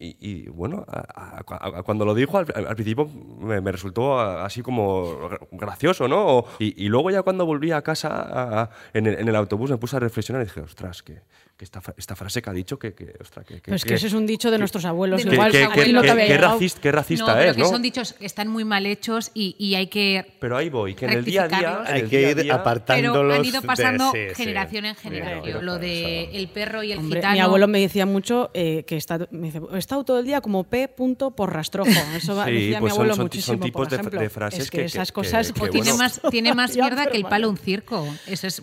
[0.00, 3.10] Y, y, bueno, a- a- a- cuando lo dijo al, al principio
[3.40, 6.24] me, me resultó así como gracioso, ¿no?
[6.38, 9.76] O- y, y luego ya cuando volví a casa en, el, en el autobús me
[9.76, 11.22] puse a reflexionar y dije, ostras, que,
[11.58, 13.88] que esta, esta frase que ha dicho, que, que, ostras, que, que- Pero es que
[13.88, 15.24] que- eso es un dicho de nuestros abuelos.
[15.24, 16.52] de que- Igual que- que- que- que llegado.
[16.54, 17.68] racista, qué racista no, pero es, que ¿no?
[17.68, 21.06] son dichos que están muy mal hechos y, y hay que Pero ahí voy, que
[21.06, 21.82] en el día a día...
[21.88, 23.12] En Hay que día ir día- apartándolos.
[23.26, 24.34] pero han ido de- pasando sí, sí.
[24.36, 25.42] generación en Bien, generación.
[25.42, 26.30] pero lo de eso.
[26.34, 27.34] el perro y el Hombre, gitano.
[27.34, 30.40] mi abuelo me decía mucho eh, que está, me dice, he estado todo el día
[30.40, 30.86] como P.
[30.86, 31.90] punto por rastrojo.
[32.14, 34.20] Eso Sí, decía pues mi son- abuelo son- son muchísimo, tipos por de- ejemplo.
[34.20, 35.52] de frases es que, que- esas que- cosas...
[35.52, 38.06] que- o que tiene más, tiene más mierda que el palo un circo.
[38.28, 38.62] Eso es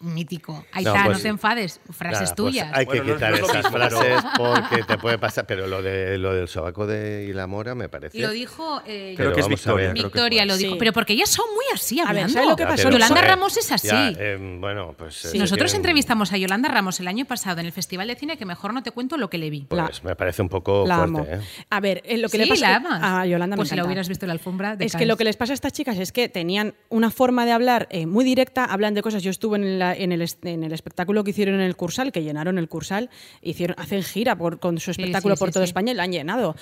[0.00, 0.66] mítico.
[0.72, 1.80] Ahí está, pues- no te enfades.
[1.90, 2.70] Frases Pues tuyas.
[2.72, 5.46] hay que no quitar no es esas mismo, pero- frases porque te puede pasar.
[5.46, 8.18] Pero lo, de, lo del sobaco de y la mora me parece.
[8.18, 9.86] Lo dijo eh, Creo que es Victoria.
[9.88, 9.92] ver.
[9.92, 10.72] creo que Victoria, lo dijo.
[10.72, 10.76] Sí.
[10.78, 12.32] Pero porque ellas son muy así ver, hablando.
[12.32, 12.90] ¿sabes lo que pasó?
[12.90, 13.88] Yolanda Ramos es así.
[13.88, 15.14] ya, eh, bueno, pues.
[15.16, 18.36] se Nosotros tienen- entrevistamos a Yolanda Ramos el año pasado en el Festival de Cine,
[18.36, 19.66] que mejor no te cuento lo que le vi.
[19.68, 21.18] Pues me parece un poco La fuerte.
[21.20, 21.26] amo.
[21.30, 21.40] ¿eh?
[21.70, 23.00] A ver, eh, lo que Sí, le pasa la amas.
[23.02, 25.16] a Yolanda me Pues si la hubieras visto en la alfombra de Es que lo
[25.16, 28.24] que les pasa a estas chicas es que tenían una forma de hablar eh, muy
[28.24, 29.22] directa, hablan de cosas.
[29.22, 32.12] Yo estuve en, la- en el, es- en el espectáculo que hicieron en el Cursal,
[32.12, 33.10] que llenaron el Cursal,
[33.42, 35.70] hicieron, hacen gira por, con su espectáculo sí, por sí, toda sí.
[35.70, 36.56] España y la han llenado.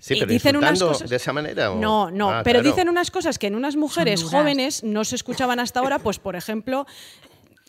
[0.00, 1.72] Sí, Y pero dicen unas cosas- de esa manera.
[1.72, 1.78] ¿o?
[1.80, 2.74] No, no, Ah, pero claro.
[2.74, 6.36] dicen unas cosas que en unas mujeres jóvenes no se escuchaban hasta ahora, pues por
[6.36, 6.86] ejemplo,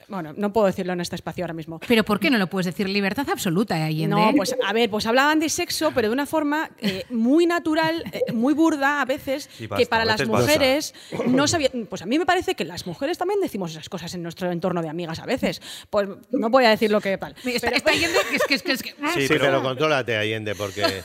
[0.10, 1.80] bueno, no puedo decirlo en este espacio ahora mismo.
[1.88, 2.90] Pero ¿por qué no lo puedes decir?
[2.90, 4.16] Libertad absoluta, ¿eh, Allende.
[4.16, 8.04] No, pues a ver, pues hablaban de sexo, pero de una forma eh, muy natural,
[8.12, 10.46] eh, muy burda a veces, basta, que para las veces basta.
[10.54, 10.94] mujeres
[11.28, 11.70] no sabía.
[11.90, 14.82] Pues a mí me parece que las mujeres también decimos esas cosas en nuestro entorno
[14.82, 15.62] de amigas a veces.
[15.90, 17.36] Pues no voy a decir lo que tal.
[17.46, 18.72] Está, Pero- está Allende que es que es que...
[18.74, 21.04] Es que Sí, Sí, pero, pero- contrólate, Allende, porque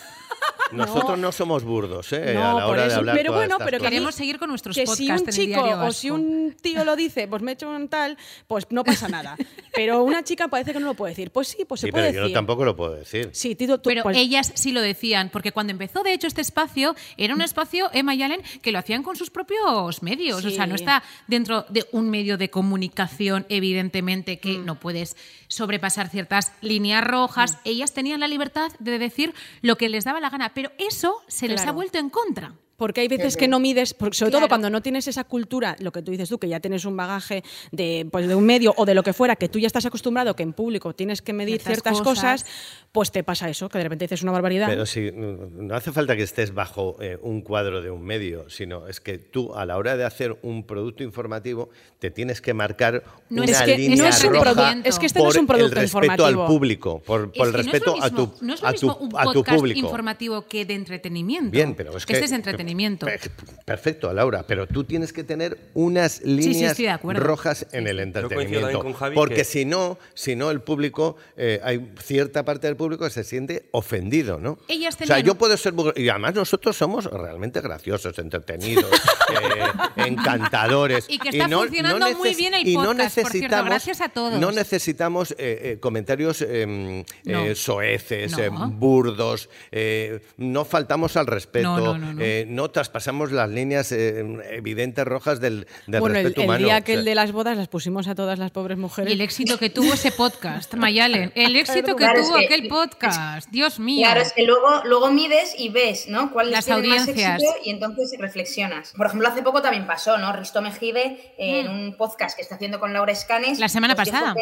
[0.76, 2.30] nosotros no, somos burdos ¿eh?
[2.36, 2.98] a No, la por hora de eso.
[2.98, 5.28] hablar Pero bueno, pero que a Queremos seguir con nuestros que podcasts si un en
[5.28, 8.16] el chico o si un tío lo dice, pues me he hecho un tal,
[8.46, 9.36] pues no pasa nada.
[9.74, 11.30] Pero una chica parece que no lo puede decir.
[11.30, 12.34] Pues sí, pues se puede pero yo decir.
[12.34, 13.30] tampoco lo puedo decir.
[13.32, 16.40] Sí, Tito, tú, Pero pues- ellas sí lo decían, porque cuando empezó, de hecho, este
[16.40, 20.44] espacio, era un espacio, Emma y Allen, que lo hacían con sus propios medios.
[20.44, 24.64] O sea, no está dentro de un medio de comunicación, evidentemente, que Mm.
[24.64, 25.16] no puedes
[25.48, 27.58] sobrepasar ciertas líneas rojas.
[27.64, 31.48] Ellas tenían la libertad de decir lo que les daba la gana, pero eso se
[31.48, 32.54] les ha vuelto en contra.
[32.84, 34.42] Porque hay veces que no mides, porque sobre Claro.
[34.42, 36.94] todo cuando no tienes esa cultura, lo que tú dices tú, que ya tienes un
[36.98, 39.86] bagaje de, pues de un medio o de lo que fuera, que tú ya estás
[39.86, 42.46] acostumbrado que en público tienes que medir Ciertas ciertas cosas, cosas.
[42.92, 44.66] pues te pasa eso, que de repente dices una barbaridad.
[44.68, 48.86] Pero si no hace falta que estés bajo eh, un cuadro de un medio, sino
[48.86, 53.02] es que tú a la hora de hacer un producto informativo te tienes que marcar
[53.30, 55.46] No una es que línea no es un roja es que este no es un
[55.46, 56.42] producto el respeto informativo.
[56.42, 58.68] al público, por, el que no es lo respeto a mismo- tu no es lo
[58.68, 59.78] a tu mismo un a tu podcast público.
[59.80, 61.50] informativo que de entretenimiento.
[61.50, 62.73] Bien, pero es que, este es entretenimiento.
[62.74, 63.06] Entretenimiento.
[63.06, 67.22] Per- Perfecto, Laura, pero tú tienes que tener unas sí, líneas estoy de acuerdo.
[67.22, 68.80] rojas en el entretenimiento.
[68.82, 72.76] con Javi porque que- si no, si no el público, eh, hay cierta parte del
[72.76, 74.58] público que se siente ofendido, ¿no?
[74.68, 78.90] Ellas o sea, yo puedo ser muy- y además nosotros somos realmente graciosos, entretenidos,
[79.96, 83.68] eh, encantadores Y que está funcionando muy bien el y no podcast, por cierto, necesitamos-
[83.70, 84.38] gracias a todos.
[84.40, 87.44] No necesitamos eh, eh, comentarios eh, No.
[87.46, 88.38] eh, soeces, No.
[88.38, 92.22] eh, burdos, eh, no faltamos al respeto, No,
[92.54, 94.20] no, traspasamos las líneas eh,
[94.52, 96.64] evidentes rojas del, del bueno, el, respeto el humano.
[96.66, 98.80] día O que sea, el de las bodas las pusimos a todas las pobres Y
[98.80, 99.12] mujeres.
[99.12, 101.32] el éxito que tuvo ese podcast, Mayalen.
[101.34, 103.50] El éxito que Claro, es tuvo que- aquel podcast.
[103.50, 104.06] Dios mío.
[104.06, 106.32] Claro, es que luego, luego mides y ves, ¿no?
[106.32, 107.42] ¿Cuál Las tiene más audiencias.
[107.42, 108.92] éxito y entonces reflexionas.
[108.96, 110.32] Por ejemplo, hace poco también pasó, ¿no?
[110.32, 111.70] Risto Mejide, eh, en Mm.
[111.84, 113.58] un podcast que está haciendo con Laura Escanes.
[113.58, 114.34] La semana pues pasada.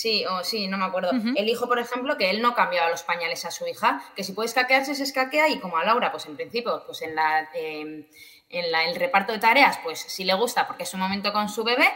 [0.00, 1.10] Sí, o sí, no me acuerdo.
[1.36, 4.32] El hijo, por ejemplo, que él no cambiaba los pañales a su hija, que si
[4.32, 7.48] puede escaquearse, se escaquea, y como a Laura, pues en principio, pues en la.
[7.54, 8.06] eh,
[8.50, 11.48] en la- el reparto de tareas, pues si le gusta porque es un momento con
[11.50, 11.86] su bebé,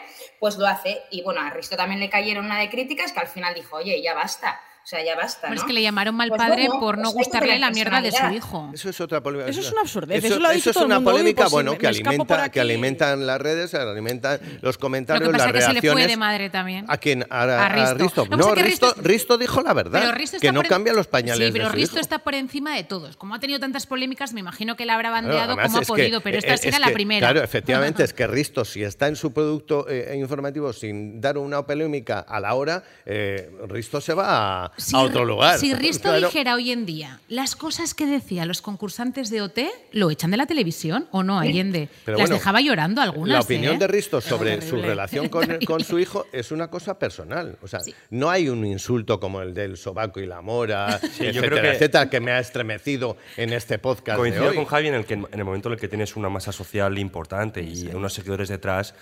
[0.41, 1.01] pues lo hace.
[1.11, 4.03] Y bueno, a Risto también le cayeron una de críticas que al final dijo, oye,
[4.03, 4.61] ya basta.
[4.85, 5.43] O sea, ya basta.
[5.47, 5.67] Bueno, es ¿no?
[5.69, 8.27] que le llamaron mal Pues padre bueno, por no pues gustarle la mierda de su
[8.35, 8.71] hijo.
[8.75, 9.49] Eso es otra polémica.
[9.51, 11.11] Eso es una absurdez, eso lo ha dicho es todo el una mundo.
[11.13, 15.33] Polémica, pues bueno, que alimenta, que alimentan las redes, que alimentan los Lo comentarios, que
[15.33, 16.05] pasa las es que se le reacciones.
[16.05, 16.85] fue de madre también.
[16.89, 17.25] ¿A quién?
[17.31, 18.27] A, A a Risto.
[18.29, 20.93] Lo No, es que Risto, Risto- dijo la verdad, Pero Risto que está no cambia
[20.93, 22.01] los pañales Sí, pero de su Risto hijo.
[22.01, 23.17] está por encima de todos.
[23.17, 26.21] Como ha tenido tantas polémicas, me imagino que la habrá bandeado como ha es podido,
[26.23, 27.29] pero esta era es la primera.
[27.29, 31.65] Claro, efectivamente, es que Risto, si está en su producto eh, informativo sin dar una
[31.65, 35.59] polémica a la hora, eh, Risto se va a, Si, a otro lugar.
[35.59, 36.27] si Risto Claro.
[36.27, 39.61] dijera hoy en día las cosas que decía los concursantes de OT,
[39.93, 41.89] ¿lo echan de la televisión o no, Allende?
[42.05, 43.33] Pero Las bueno, dejaba llorando algunas.
[43.35, 43.79] La opinión ¿eh?
[43.79, 47.57] de Risto sobre su relación con, con su hijo es una cosa personal.
[47.63, 51.47] O sea, no hay un insulto como el del sobaco y la mora, yo etcétera,
[51.49, 54.57] creo que- etcétera, que me ha estremecido en este podcast de Coincido hoy.
[54.57, 56.99] con Javi en el que en el momento en el que tienes una masa social
[56.99, 58.95] importante y unos seguidores detrás,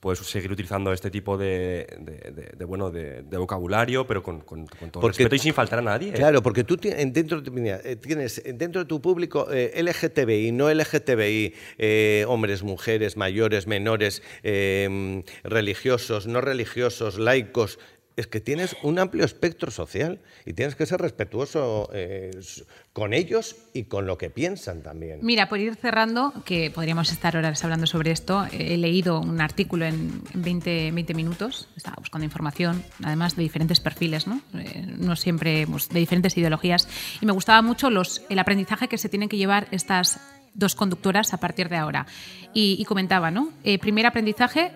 [0.00, 4.40] puedes seguir utilizando este tipo de, de- de- de, bueno de, de vocabulario, pero con,
[4.40, 6.12] con- con todo Porque- respeto y sin faltar a nadie.
[6.12, 10.68] Claro, porque tú dentro, de- mira, eh, tienes dentro de tu público eh, LGTBI, no
[10.70, 17.78] LGTBI, eh, hombres, mujeres, mayores, menores, eh, religiosos, no religiosos, laicos.
[18.16, 22.30] Es que tienes un amplio espectro social y tienes que ser respetuoso eh,
[22.92, 25.20] con ellos y con lo que piensan también.
[25.22, 29.86] Mira, por ir cerrando, que podríamos estar horas hablando sobre esto, he leído un artículo
[29.86, 30.02] en
[30.34, 34.40] en 20, 20 minutos, estaba buscando información, además de diferentes perfiles, ¿no?
[34.54, 36.88] Eh, siempre pues, de diferentes ideologías,
[37.20, 40.20] y me gustaba mucho el aprendizaje que se tienen que llevar estas
[40.54, 42.06] dos conductoras a partir de ahora.
[42.52, 43.50] Y, y comentaba, ¿no?
[43.64, 44.72] Eh, primer aprendizaje,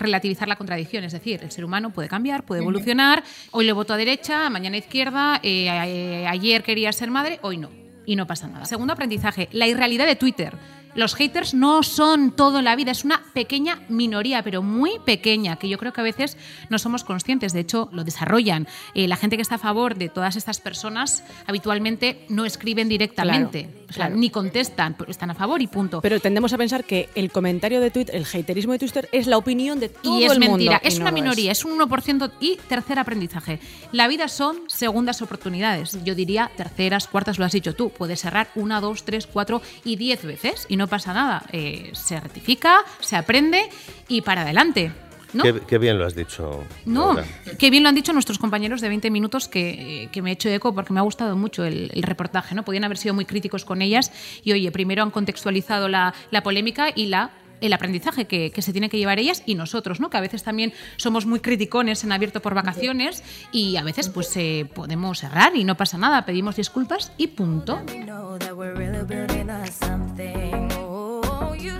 [0.00, 3.22] relativizar la contradicción, es decir, el ser humano puede cambiar, puede evolucionar,
[3.52, 7.70] hoy le voto a derecha, mañana a izquierda, eh, ayer quería ser madre, hoy no,
[8.06, 8.64] y no pasa nada.
[8.64, 10.56] Segundo aprendizaje, la irrealidad de Twitter.
[10.94, 15.54] Los haters no son todo en la vida, es una pequeña minoría, pero muy pequeña,
[15.56, 16.36] que yo creo que a veces
[16.68, 18.66] no somos conscientes, de hecho lo desarrollan.
[18.94, 23.64] Eh, la gente que está a favor de todas estas personas habitualmente no escriben directamente,
[23.64, 24.16] Claro, o sea, claro.
[24.20, 26.00] ni contestan, pero están a favor y punto.
[26.00, 29.36] Pero tendemos a pensar que el comentario de Twitter, el haterismo de Twitter, es la
[29.36, 30.56] opinión de todo y es el mundo.
[30.58, 31.64] mentira, y es una minoría, es.
[31.64, 32.30] un 1%.
[32.40, 33.58] Y tercer aprendizaje,
[33.92, 35.98] la vida son segundas oportunidades.
[36.04, 37.90] Yo diría terceras, cuartas, lo has dicho tú.
[37.90, 41.42] Puedes errar una, dos, tres, cuatro y diez veces y no pasa nada.
[41.52, 43.68] Eh, se rectifica, se aprende
[44.08, 44.92] y para adelante.
[45.32, 45.42] ¿No?
[45.42, 46.64] Qué, qué bien lo has dicho.
[46.84, 47.24] No, Laura.
[47.58, 50.48] qué bien lo han dicho nuestros compañeros de 20 minutos que, que me he hecho
[50.48, 52.54] eco porque me ha gustado mucho el, el reportaje.
[52.54, 52.64] ¿no?
[52.64, 54.12] Podían haber sido muy críticos con ellas
[54.42, 58.72] y, oye, primero han contextualizado la, la polémica y la el aprendizaje que, que se
[58.72, 60.10] tiene que llevar ellas y nosotros, ¿no?
[60.10, 63.22] que a veces también somos muy criticones en abierto por vacaciones
[63.52, 67.80] y a veces pues eh, podemos errar y no pasa nada, pedimos disculpas y punto.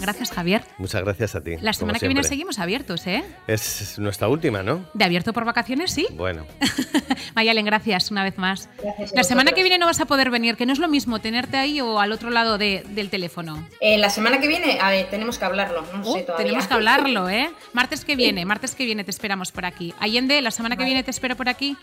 [0.00, 0.62] Gracias Javier.
[0.78, 1.56] Muchas gracias a ti.
[1.60, 3.22] La semana que viene seguimos abiertos, ¿eh?
[3.46, 4.84] Es nuestra última, ¿no?
[4.94, 6.06] De abierto por vacaciones, sí.
[6.12, 6.46] Bueno.
[7.34, 8.68] Mayalen, gracias una vez más.
[8.82, 11.18] Gracias la semana que viene no vas a poder venir, que no es lo mismo
[11.20, 13.66] tenerte ahí o al otro lado de- del teléfono.
[13.80, 16.44] Eh, la semana que viene, a ver, tenemos que hablarlo, no Oh, sé todavía.
[16.46, 17.50] tenemos que hablarlo, ¿eh?
[17.72, 19.94] Martes que viene, martes que viene te esperamos por aquí.
[20.00, 21.76] Allende, la semana que viene te espero por aquí.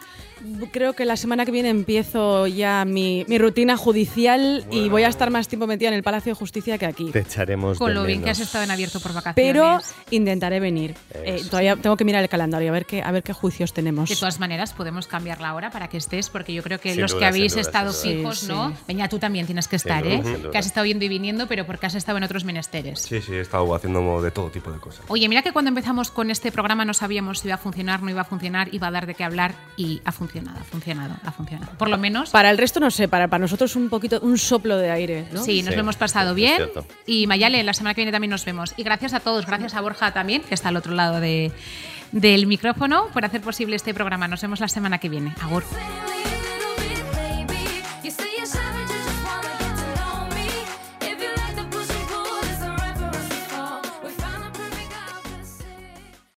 [0.71, 5.07] Creo que la semana que viene empiezo ya mi, mi rutina judicial y voy a
[5.07, 7.09] estar más tiempo metida en el Palacio de Justicia que aquí.
[7.11, 9.53] Te echaremos Con de lo bien que has estado en abierto por vacaciones.
[9.53, 9.79] Pero
[10.11, 10.93] intentaré venir.
[11.13, 14.09] Eh, todavía tengo que mirar el calendario a ver qué, a ver qué juicios tenemos.
[14.09, 16.91] De todas maneras, podemos cambiar la la hora para que estés, porque yo creo que
[16.91, 18.71] Sin los duda, que habéis duda, estado fijos, Sí, ¿no?
[18.71, 18.75] sí.
[18.85, 20.21] Peña, tú también tienes que estar, duda, ¿eh?
[20.21, 20.51] duda.
[20.51, 22.99] Que has estado yendo y viniendo, pero porque has estado en otros menesteres.
[23.03, 25.05] Sí, sí, he estado haciendo de todo tipo de cosas.
[25.07, 28.09] Oye, mira que cuando empezamos con este programa no sabíamos si iba a funcionar, no
[28.09, 31.31] iba a funcionar, iba a dar de qué hablar y ha funcionado, ha funcionado, ha
[31.31, 31.71] funcionado.
[31.77, 34.77] Por lo menos, Para el resto no sé, para, para nosotros un poquito, un soplo
[34.77, 35.43] de aire, ¿no?
[35.43, 36.63] sí, nos Sí, lo hemos pasado bien.
[37.05, 38.73] Y Mayale, la semana que viene también nos vemos.
[38.75, 41.51] Y gracias a todos, gracias a Borja también, que está al otro lado de,
[42.11, 44.27] del micrófono, por hacer posible este programa.
[44.27, 45.33] Nos vemos la semana que viene.
[45.41, 45.63] Agur.